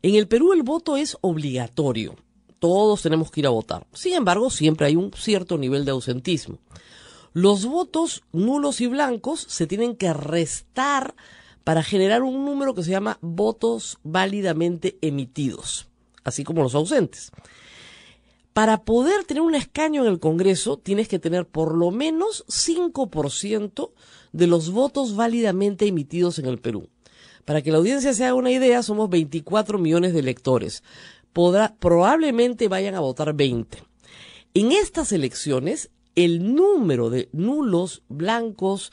En 0.00 0.14
el 0.14 0.26
Perú 0.26 0.54
el 0.54 0.62
voto 0.62 0.96
es 0.96 1.18
obligatorio. 1.20 2.16
Todos 2.58 3.02
tenemos 3.02 3.30
que 3.30 3.40
ir 3.40 3.46
a 3.46 3.50
votar. 3.50 3.86
Sin 3.92 4.14
embargo, 4.14 4.48
siempre 4.48 4.86
hay 4.86 4.96
un 4.96 5.12
cierto 5.12 5.58
nivel 5.58 5.84
de 5.84 5.90
ausentismo. 5.90 6.60
Los 7.40 7.66
votos 7.66 8.24
nulos 8.32 8.80
y 8.80 8.88
blancos 8.88 9.46
se 9.48 9.68
tienen 9.68 9.94
que 9.94 10.12
restar 10.12 11.14
para 11.62 11.84
generar 11.84 12.24
un 12.24 12.44
número 12.44 12.74
que 12.74 12.82
se 12.82 12.90
llama 12.90 13.20
votos 13.20 14.00
válidamente 14.02 14.98
emitidos, 15.02 15.86
así 16.24 16.42
como 16.42 16.64
los 16.64 16.74
ausentes. 16.74 17.30
Para 18.52 18.82
poder 18.82 19.22
tener 19.22 19.44
un 19.44 19.54
escaño 19.54 20.02
en 20.02 20.10
el 20.10 20.18
Congreso, 20.18 20.78
tienes 20.78 21.06
que 21.06 21.20
tener 21.20 21.46
por 21.46 21.76
lo 21.76 21.92
menos 21.92 22.44
5% 22.48 23.92
de 24.32 24.46
los 24.48 24.72
votos 24.72 25.14
válidamente 25.14 25.86
emitidos 25.86 26.40
en 26.40 26.46
el 26.46 26.58
Perú. 26.58 26.88
Para 27.44 27.62
que 27.62 27.70
la 27.70 27.78
audiencia 27.78 28.14
se 28.14 28.24
haga 28.24 28.34
una 28.34 28.50
idea, 28.50 28.82
somos 28.82 29.08
24 29.10 29.78
millones 29.78 30.12
de 30.12 30.18
electores. 30.18 30.82
probablemente 31.78 32.66
vayan 32.66 32.96
a 32.96 33.00
votar 33.00 33.32
20. 33.32 33.78
En 34.54 34.72
estas 34.72 35.12
elecciones, 35.12 35.90
el 36.24 36.52
número 36.52 37.10
de 37.10 37.28
nulos 37.32 38.02
blancos 38.08 38.90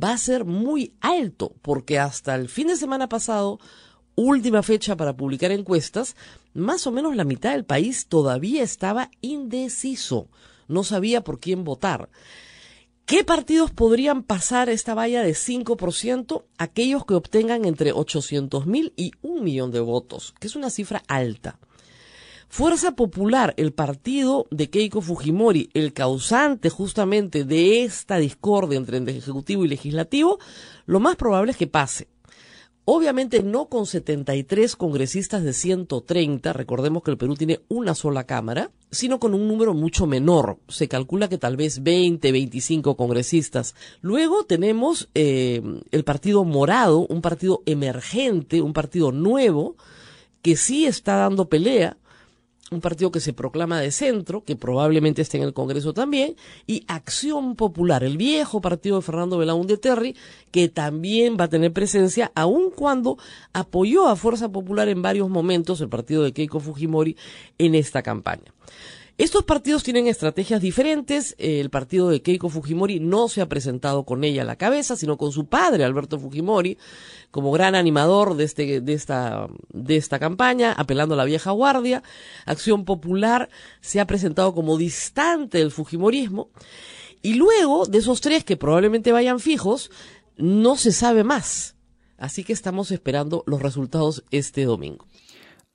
va 0.00 0.12
a 0.12 0.18
ser 0.18 0.44
muy 0.44 0.94
alto, 1.00 1.56
porque 1.60 1.98
hasta 1.98 2.36
el 2.36 2.48
fin 2.48 2.68
de 2.68 2.76
semana 2.76 3.08
pasado, 3.08 3.58
última 4.14 4.62
fecha 4.62 4.96
para 4.96 5.16
publicar 5.16 5.50
encuestas, 5.50 6.14
más 6.54 6.86
o 6.86 6.92
menos 6.92 7.16
la 7.16 7.24
mitad 7.24 7.50
del 7.50 7.64
país 7.64 8.06
todavía 8.06 8.62
estaba 8.62 9.10
indeciso, 9.20 10.28
no 10.68 10.84
sabía 10.84 11.24
por 11.24 11.40
quién 11.40 11.64
votar. 11.64 12.10
¿Qué 13.06 13.24
partidos 13.24 13.72
podrían 13.72 14.22
pasar 14.22 14.68
esta 14.68 14.94
valla 14.94 15.24
de 15.24 15.32
5%? 15.32 16.44
Aquellos 16.58 17.04
que 17.06 17.14
obtengan 17.14 17.64
entre 17.64 17.90
800 17.90 18.66
mil 18.66 18.92
y 18.96 19.10
un 19.20 19.42
millón 19.42 19.72
de 19.72 19.80
votos, 19.80 20.32
que 20.38 20.46
es 20.46 20.54
una 20.54 20.70
cifra 20.70 21.02
alta. 21.08 21.58
Fuerza 22.48 22.92
Popular, 22.92 23.54
el 23.58 23.72
partido 23.72 24.46
de 24.50 24.70
Keiko 24.70 25.02
Fujimori, 25.02 25.68
el 25.74 25.92
causante 25.92 26.70
justamente 26.70 27.44
de 27.44 27.84
esta 27.84 28.16
discordia 28.16 28.78
entre 28.78 28.96
el 28.96 29.08
Ejecutivo 29.08 29.64
y 29.64 29.68
Legislativo, 29.68 30.38
lo 30.86 30.98
más 30.98 31.16
probable 31.16 31.52
es 31.52 31.58
que 31.58 31.66
pase. 31.66 32.08
Obviamente 32.86 33.42
no 33.42 33.68
con 33.68 33.84
73 33.84 34.74
congresistas 34.74 35.44
de 35.44 35.52
130, 35.52 36.54
recordemos 36.54 37.02
que 37.02 37.10
el 37.10 37.18
Perú 37.18 37.34
tiene 37.34 37.60
una 37.68 37.94
sola 37.94 38.24
Cámara, 38.24 38.70
sino 38.90 39.20
con 39.20 39.34
un 39.34 39.46
número 39.46 39.74
mucho 39.74 40.06
menor. 40.06 40.58
Se 40.68 40.88
calcula 40.88 41.28
que 41.28 41.36
tal 41.36 41.58
vez 41.58 41.82
20, 41.82 42.32
25 42.32 42.96
congresistas. 42.96 43.74
Luego 44.00 44.44
tenemos 44.44 45.10
eh, 45.14 45.60
el 45.90 46.04
Partido 46.04 46.44
Morado, 46.44 47.00
un 47.00 47.20
partido 47.20 47.62
emergente, 47.66 48.62
un 48.62 48.72
partido 48.72 49.12
nuevo, 49.12 49.76
que 50.40 50.56
sí 50.56 50.86
está 50.86 51.16
dando 51.16 51.50
pelea, 51.50 51.98
un 52.70 52.80
partido 52.80 53.10
que 53.10 53.20
se 53.20 53.32
proclama 53.32 53.80
de 53.80 53.90
centro, 53.90 54.44
que 54.44 54.56
probablemente 54.56 55.22
esté 55.22 55.38
en 55.38 55.44
el 55.44 55.54
Congreso 55.54 55.94
también, 55.94 56.36
y 56.66 56.84
Acción 56.86 57.56
Popular, 57.56 58.04
el 58.04 58.16
viejo 58.16 58.60
partido 58.60 58.96
de 58.96 59.02
Fernando 59.02 59.38
Belaúnde 59.38 59.78
Terry, 59.78 60.16
que 60.50 60.68
también 60.68 61.36
va 61.38 61.44
a 61.44 61.48
tener 61.48 61.72
presencia, 61.72 62.30
aun 62.34 62.70
cuando 62.70 63.18
apoyó 63.52 64.08
a 64.08 64.16
Fuerza 64.16 64.50
Popular 64.50 64.88
en 64.88 65.02
varios 65.02 65.28
momentos, 65.28 65.80
el 65.80 65.88
partido 65.88 66.22
de 66.22 66.32
Keiko 66.32 66.60
Fujimori, 66.60 67.16
en 67.58 67.74
esta 67.74 68.02
campaña. 68.02 68.52
Estos 69.18 69.42
partidos 69.42 69.82
tienen 69.82 70.06
estrategias 70.06 70.60
diferentes. 70.62 71.34
El 71.38 71.70
partido 71.70 72.08
de 72.08 72.22
Keiko 72.22 72.50
Fujimori 72.50 73.00
no 73.00 73.28
se 73.28 73.40
ha 73.40 73.48
presentado 73.48 74.04
con 74.04 74.22
ella 74.22 74.42
a 74.42 74.44
la 74.44 74.54
cabeza, 74.54 74.94
sino 74.94 75.16
con 75.16 75.32
su 75.32 75.46
padre, 75.46 75.82
Alberto 75.82 76.20
Fujimori, 76.20 76.78
como 77.32 77.50
gran 77.50 77.74
animador 77.74 78.36
de, 78.36 78.44
este, 78.44 78.80
de, 78.80 78.92
esta, 78.92 79.48
de 79.72 79.96
esta 79.96 80.20
campaña, 80.20 80.72
apelando 80.72 81.14
a 81.14 81.16
la 81.16 81.24
vieja 81.24 81.50
guardia. 81.50 82.04
Acción 82.46 82.84
Popular 82.84 83.48
se 83.80 83.98
ha 83.98 84.06
presentado 84.06 84.54
como 84.54 84.78
distante 84.78 85.58
del 85.58 85.72
Fujimorismo. 85.72 86.50
Y 87.20 87.34
luego, 87.34 87.86
de 87.86 87.98
esos 87.98 88.20
tres 88.20 88.44
que 88.44 88.56
probablemente 88.56 89.10
vayan 89.10 89.40
fijos, 89.40 89.90
no 90.36 90.76
se 90.76 90.92
sabe 90.92 91.24
más. 91.24 91.74
Así 92.18 92.44
que 92.44 92.52
estamos 92.52 92.92
esperando 92.92 93.42
los 93.46 93.60
resultados 93.60 94.22
este 94.30 94.64
domingo. 94.64 95.06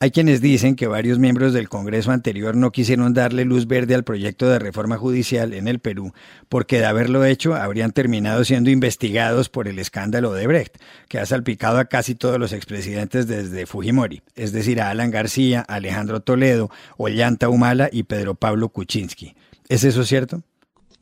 Hay 0.04 0.12
quienes 0.12 0.42
dicen 0.42 0.76
que 0.76 0.88
varios 0.88 1.18
miembros 1.18 1.54
del 1.54 1.70
Congreso 1.70 2.12
anterior 2.12 2.58
no 2.58 2.74
quisieron 2.74 3.14
darle 3.14 3.46
luz 3.46 3.68
verde 3.68 3.96
al 3.96 4.04
proyecto 4.04 4.50
de 4.50 4.60
reforma 4.60 4.98
judicial 4.98 5.54
en 5.54 5.70
el 5.70 5.80
Perú, 5.80 6.12
porque 6.50 6.80
de 6.80 6.86
haberlo 6.88 7.24
hecho 7.24 7.56
habrían 7.56 7.94
terminado 7.94 8.44
siendo 8.44 8.70
investigados 8.70 9.48
por 9.48 9.70
el 9.70 9.80
escándalo 9.80 10.34
de 10.34 10.46
Brecht, 10.46 10.76
que 11.08 11.20
ha 11.20 11.26
salpicado 11.26 11.78
a 11.78 11.86
casi 11.86 12.16
todos 12.16 12.38
los 12.38 12.52
expresidentes 12.52 13.28
desde 13.28 13.66
Fujimori, 13.66 14.24
es 14.36 14.52
decir, 14.52 14.82
a 14.82 14.90
Alan 14.90 15.10
García, 15.10 15.62
Alejandro 15.62 16.20
Toledo, 16.20 16.70
Ollanta 16.98 17.48
Humala 17.48 17.90
y 17.90 18.04
Pedro 18.04 18.36
Pablo 18.36 18.68
Kuczynski. 18.68 19.38
¿Es 19.70 19.86
eso 19.86 20.04
cierto? 20.04 20.44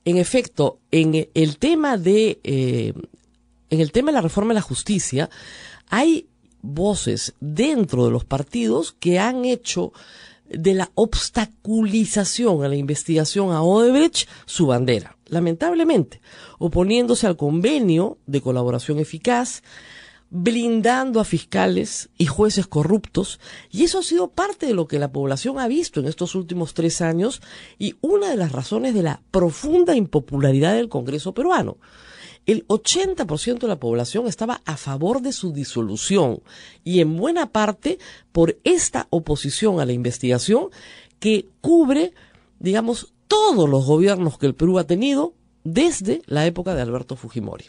En 0.05 0.17
efecto, 0.17 0.77
en 0.91 1.27
el 1.33 1.57
tema 1.57 1.97
de 1.97 2.39
eh, 2.43 2.93
en 3.71 3.79
el 3.79 3.91
tema 3.91 4.11
de 4.11 4.17
la 4.17 4.21
reforma 4.21 4.49
de 4.49 4.59
la 4.59 4.61
justicia 4.61 5.27
hay 5.89 6.27
voces 6.61 7.33
dentro 7.39 8.05
de 8.05 8.11
los 8.11 8.25
partidos 8.25 8.91
que 8.91 9.19
han 9.19 9.45
hecho 9.45 9.93
de 10.53 10.73
la 10.73 10.91
obstaculización 10.95 12.63
a 12.63 12.67
la 12.67 12.75
investigación 12.75 13.51
a 13.51 13.61
Odebrecht 13.61 14.27
su 14.45 14.67
bandera, 14.67 15.17
lamentablemente, 15.27 16.21
oponiéndose 16.59 17.27
al 17.27 17.37
convenio 17.37 18.17
de 18.25 18.41
colaboración 18.41 18.99
eficaz, 18.99 19.63
blindando 20.29 21.19
a 21.19 21.25
fiscales 21.25 22.09
y 22.17 22.25
jueces 22.25 22.67
corruptos, 22.67 23.39
y 23.69 23.83
eso 23.83 23.99
ha 23.99 24.03
sido 24.03 24.29
parte 24.29 24.65
de 24.65 24.73
lo 24.73 24.87
que 24.87 24.99
la 24.99 25.11
población 25.11 25.59
ha 25.59 25.67
visto 25.67 25.99
en 25.99 26.07
estos 26.07 26.35
últimos 26.35 26.73
tres 26.73 27.01
años 27.01 27.41
y 27.77 27.95
una 28.01 28.29
de 28.29 28.37
las 28.37 28.51
razones 28.51 28.93
de 28.93 29.03
la 29.03 29.21
profunda 29.31 29.95
impopularidad 29.95 30.73
del 30.73 30.89
Congreso 30.89 31.33
peruano 31.33 31.77
el 32.45 32.67
80% 32.67 33.59
de 33.59 33.67
la 33.67 33.79
población 33.79 34.27
estaba 34.27 34.61
a 34.65 34.77
favor 34.77 35.21
de 35.21 35.31
su 35.31 35.53
disolución 35.53 36.41
y 36.83 36.99
en 36.99 37.17
buena 37.17 37.51
parte 37.51 37.99
por 38.31 38.57
esta 38.63 39.07
oposición 39.09 39.79
a 39.79 39.85
la 39.85 39.93
investigación 39.93 40.69
que 41.19 41.47
cubre, 41.61 42.13
digamos, 42.59 43.13
todos 43.27 43.69
los 43.69 43.85
gobiernos 43.85 44.37
que 44.37 44.47
el 44.47 44.55
Perú 44.55 44.79
ha 44.79 44.87
tenido 44.87 45.33
desde 45.63 46.21
la 46.25 46.45
época 46.45 46.75
de 46.75 46.81
Alberto 46.81 47.15
Fujimori. 47.15 47.65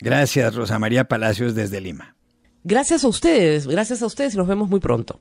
Gracias, 0.00 0.54
Rosa 0.54 0.78
María 0.78 1.04
Palacios 1.04 1.54
desde 1.54 1.80
Lima. 1.80 2.16
Gracias 2.62 3.04
a 3.04 3.08
ustedes, 3.08 3.66
gracias 3.66 4.02
a 4.02 4.06
ustedes 4.06 4.34
y 4.34 4.36
nos 4.36 4.46
vemos 4.46 4.68
muy 4.68 4.80
pronto. 4.80 5.20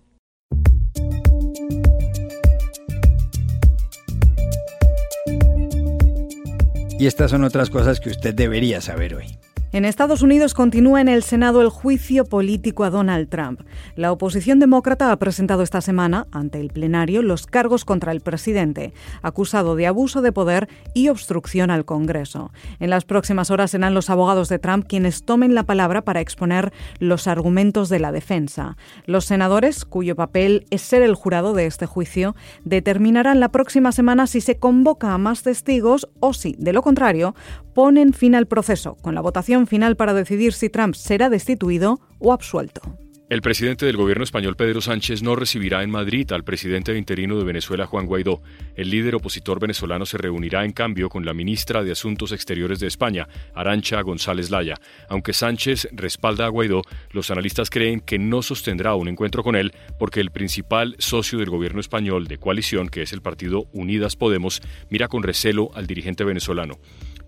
Y 6.99 7.05
estas 7.05 7.31
son 7.31 7.43
otras 7.43 7.69
cosas 7.69 7.99
que 7.99 8.09
usted 8.09 8.33
debería 8.33 8.81
saber 8.81 9.13
hoy. 9.13 9.37
En 9.73 9.83
Estados 9.83 10.21
Unidos 10.21 10.53
continúa 10.53 11.01
en 11.01 11.09
el 11.09 11.23
Senado 11.23 11.61
el 11.61 11.67
juicio 11.67 12.23
político 12.23 12.85
a 12.85 12.89
Donald 12.89 13.27
Trump. 13.27 13.63
La 13.97 14.13
oposición 14.13 14.59
demócrata 14.59 15.11
ha 15.11 15.19
presentado 15.19 15.61
esta 15.61 15.81
semana 15.81 16.25
ante 16.31 16.61
el 16.61 16.69
plenario 16.69 17.21
los 17.21 17.47
cargos 17.47 17.83
contra 17.83 18.13
el 18.13 18.21
presidente, 18.21 18.93
acusado 19.21 19.75
de 19.75 19.85
abuso 19.85 20.21
de 20.21 20.31
poder 20.31 20.69
y 20.93 21.09
obstrucción 21.09 21.69
al 21.69 21.83
Congreso. 21.83 22.53
En 22.79 22.89
las 22.89 23.03
próximas 23.03 23.51
horas 23.51 23.71
serán 23.71 23.93
los 23.93 24.09
abogados 24.09 24.47
de 24.47 24.57
Trump 24.57 24.85
quienes 24.87 25.23
tomen 25.25 25.53
la 25.53 25.63
palabra 25.63 26.01
para 26.01 26.21
exponer 26.21 26.71
los 26.99 27.27
argumentos 27.27 27.89
de 27.89 27.99
la 27.99 28.13
defensa. 28.13 28.77
Los 29.05 29.25
senadores, 29.25 29.83
cuyo 29.83 30.15
papel 30.15 30.65
es 30.69 30.81
ser 30.81 31.01
el 31.01 31.13
jurado 31.13 31.53
de 31.53 31.65
este 31.65 31.87
juicio, 31.87 32.37
determinarán 32.63 33.41
la 33.41 33.49
próxima 33.49 33.91
semana 33.91 34.27
si 34.27 34.39
se 34.39 34.59
convoca 34.59 35.13
a 35.13 35.17
más 35.17 35.43
testigos 35.43 36.07
o 36.21 36.33
si, 36.33 36.55
de 36.57 36.71
lo 36.71 36.81
contrario, 36.81 37.35
ponen 37.77 38.11
fin 38.11 38.33
al 38.33 38.47
proceso 38.47 38.95
con 39.03 39.13
la 39.13 39.21
votación 39.21 39.67
final 39.67 39.95
para 39.95 40.15
decidir 40.15 40.53
si 40.53 40.67
Trump 40.67 40.95
será 40.95 41.29
destituido 41.29 41.99
o 42.17 42.33
absuelto. 42.33 42.81
El 43.29 43.43
presidente 43.43 43.85
del 43.85 43.97
gobierno 43.97 44.23
español 44.23 44.55
Pedro 44.55 44.81
Sánchez 44.81 45.21
no 45.21 45.35
recibirá 45.35 45.83
en 45.83 45.91
Madrid 45.91 46.31
al 46.31 46.43
presidente 46.43 46.97
interino 46.97 47.37
de 47.37 47.43
Venezuela 47.43 47.85
Juan 47.85 48.07
Guaidó. 48.07 48.41
El 48.75 48.89
líder 48.89 49.13
opositor 49.13 49.59
venezolano 49.59 50.07
se 50.07 50.17
reunirá 50.17 50.65
en 50.65 50.71
cambio 50.71 51.07
con 51.07 51.23
la 51.23 51.35
ministra 51.35 51.83
de 51.83 51.91
Asuntos 51.91 52.31
Exteriores 52.31 52.79
de 52.79 52.87
España, 52.87 53.27
Arancha 53.53 54.01
González 54.01 54.49
Laya. 54.49 54.73
Aunque 55.07 55.33
Sánchez 55.33 55.87
respalda 55.91 56.47
a 56.47 56.49
Guaidó, 56.49 56.81
los 57.11 57.29
analistas 57.29 57.69
creen 57.69 57.99
que 57.99 58.17
no 58.17 58.41
sostendrá 58.41 58.95
un 58.95 59.07
encuentro 59.07 59.43
con 59.43 59.55
él 59.55 59.71
porque 59.99 60.19
el 60.19 60.31
principal 60.31 60.95
socio 60.97 61.37
del 61.37 61.51
gobierno 61.51 61.79
español 61.79 62.27
de 62.27 62.39
coalición, 62.39 62.89
que 62.89 63.03
es 63.03 63.13
el 63.13 63.21
partido 63.21 63.67
Unidas 63.71 64.15
Podemos, 64.15 64.63
mira 64.89 65.09
con 65.09 65.21
recelo 65.21 65.69
al 65.75 65.85
dirigente 65.85 66.23
venezolano. 66.23 66.79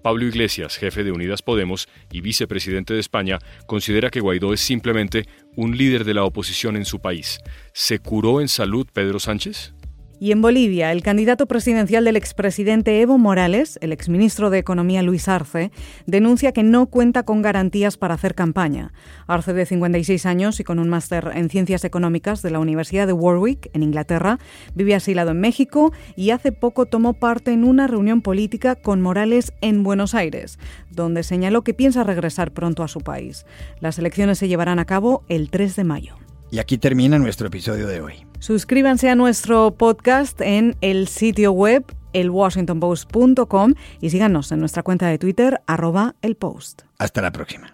Pablo 0.02 0.26
Iglesias, 0.26 0.78
jefe 0.78 1.04
de 1.04 1.12
Unidas 1.12 1.42
Podemos 1.42 1.88
y 2.12 2.22
vicepresidente 2.22 2.94
de 2.94 3.00
España, 3.00 3.40
considera 3.66 4.10
que 4.10 4.22
Guaidó 4.22 4.54
es 4.54 4.62
simplemente 4.62 5.26
un 5.56 5.78
líder 5.78 6.06
de 6.06 6.14
la 6.14 6.24
oposición 6.24 6.78
en 6.78 6.86
su 6.86 7.00
país. 7.00 7.40
¿Se 7.74 8.00
curó 8.00 8.42
en 8.42 8.48
salud 8.48 8.88
Pedro 8.94 9.20
Sánchez? 9.20 9.74
Y 10.22 10.34
en 10.34 10.42
Bolivia, 10.42 10.92
el 10.92 11.02
candidato 11.02 11.46
presidencial 11.46 12.04
del 12.04 12.18
expresidente 12.18 13.00
Evo 13.00 13.18
Morales, 13.18 13.80
el 13.82 13.94
exministro 13.94 14.50
de 14.50 14.58
Economía 14.58 15.02
Luis 15.02 15.30
Arce, 15.30 15.72
denuncia 16.08 16.52
que 16.52 16.62
no 16.62 16.88
cuenta 16.88 17.24
con 17.24 17.42
garantías 17.42 17.96
para 17.96 18.16
hacer 18.16 18.36
campaña. 18.36 18.92
Arce, 19.28 19.54
de 19.54 19.66
56 19.66 20.26
años 20.26 20.60
y 20.60 20.66
con 20.66 20.78
un 20.78 20.90
máster 20.90 21.32
en 21.34 21.50
Ciencias 21.50 21.86
Económicas 21.86 22.42
de 22.42 22.52
la 22.52 22.60
Universidad 22.60 23.08
de 23.08 23.14
Warwick, 23.14 23.70
en 23.74 23.82
Inglaterra, 23.82 24.40
vive 24.76 24.94
asilado 24.94 25.32
en 25.32 25.40
México 25.40 25.94
y 26.18 26.32
hace 26.32 26.52
poco 26.52 26.86
tomó 26.86 27.14
parte 27.14 27.52
en 27.52 27.64
una 27.64 27.88
reunión 27.88 28.22
política 28.22 28.76
con 28.76 29.02
Morales 29.02 29.54
en 29.62 29.84
Buenos 29.84 30.16
Aires, 30.16 30.60
donde 30.92 31.24
señaló 31.24 31.64
que 31.64 31.74
piensa 31.74 32.04
regresar 32.04 32.52
pronto 32.52 32.84
a 32.84 32.90
su 32.90 33.00
país. 33.00 33.46
Las 33.80 33.98
elecciones 33.98 34.38
se 34.38 34.50
llevarán 34.50 34.80
a 34.80 34.86
cabo 34.86 35.24
el 35.30 35.50
3 35.50 35.78
de 35.78 35.84
mayo. 35.86 36.16
Y 36.52 36.60
aquí 36.60 36.78
termina 36.78 37.20
nuestro 37.20 37.48
episodio 37.48 37.88
de 37.88 38.02
hoy. 38.02 38.29
Suscríbanse 38.40 39.10
a 39.10 39.16
nuestro 39.16 39.72
podcast 39.72 40.40
en 40.40 40.78
el 40.80 41.10
sitio 41.10 41.52
web 41.52 41.84
elwashingtonpost.com 42.14 43.74
y 44.00 44.10
síganos 44.10 44.52
en 44.52 44.60
nuestra 44.62 44.82
cuenta 44.82 45.08
de 45.08 45.18
Twitter 45.18 45.62
arroba 45.68 46.16
el 46.22 46.36
post. 46.36 46.84
Hasta 46.98 47.22
la 47.22 47.32
próxima. 47.32 47.74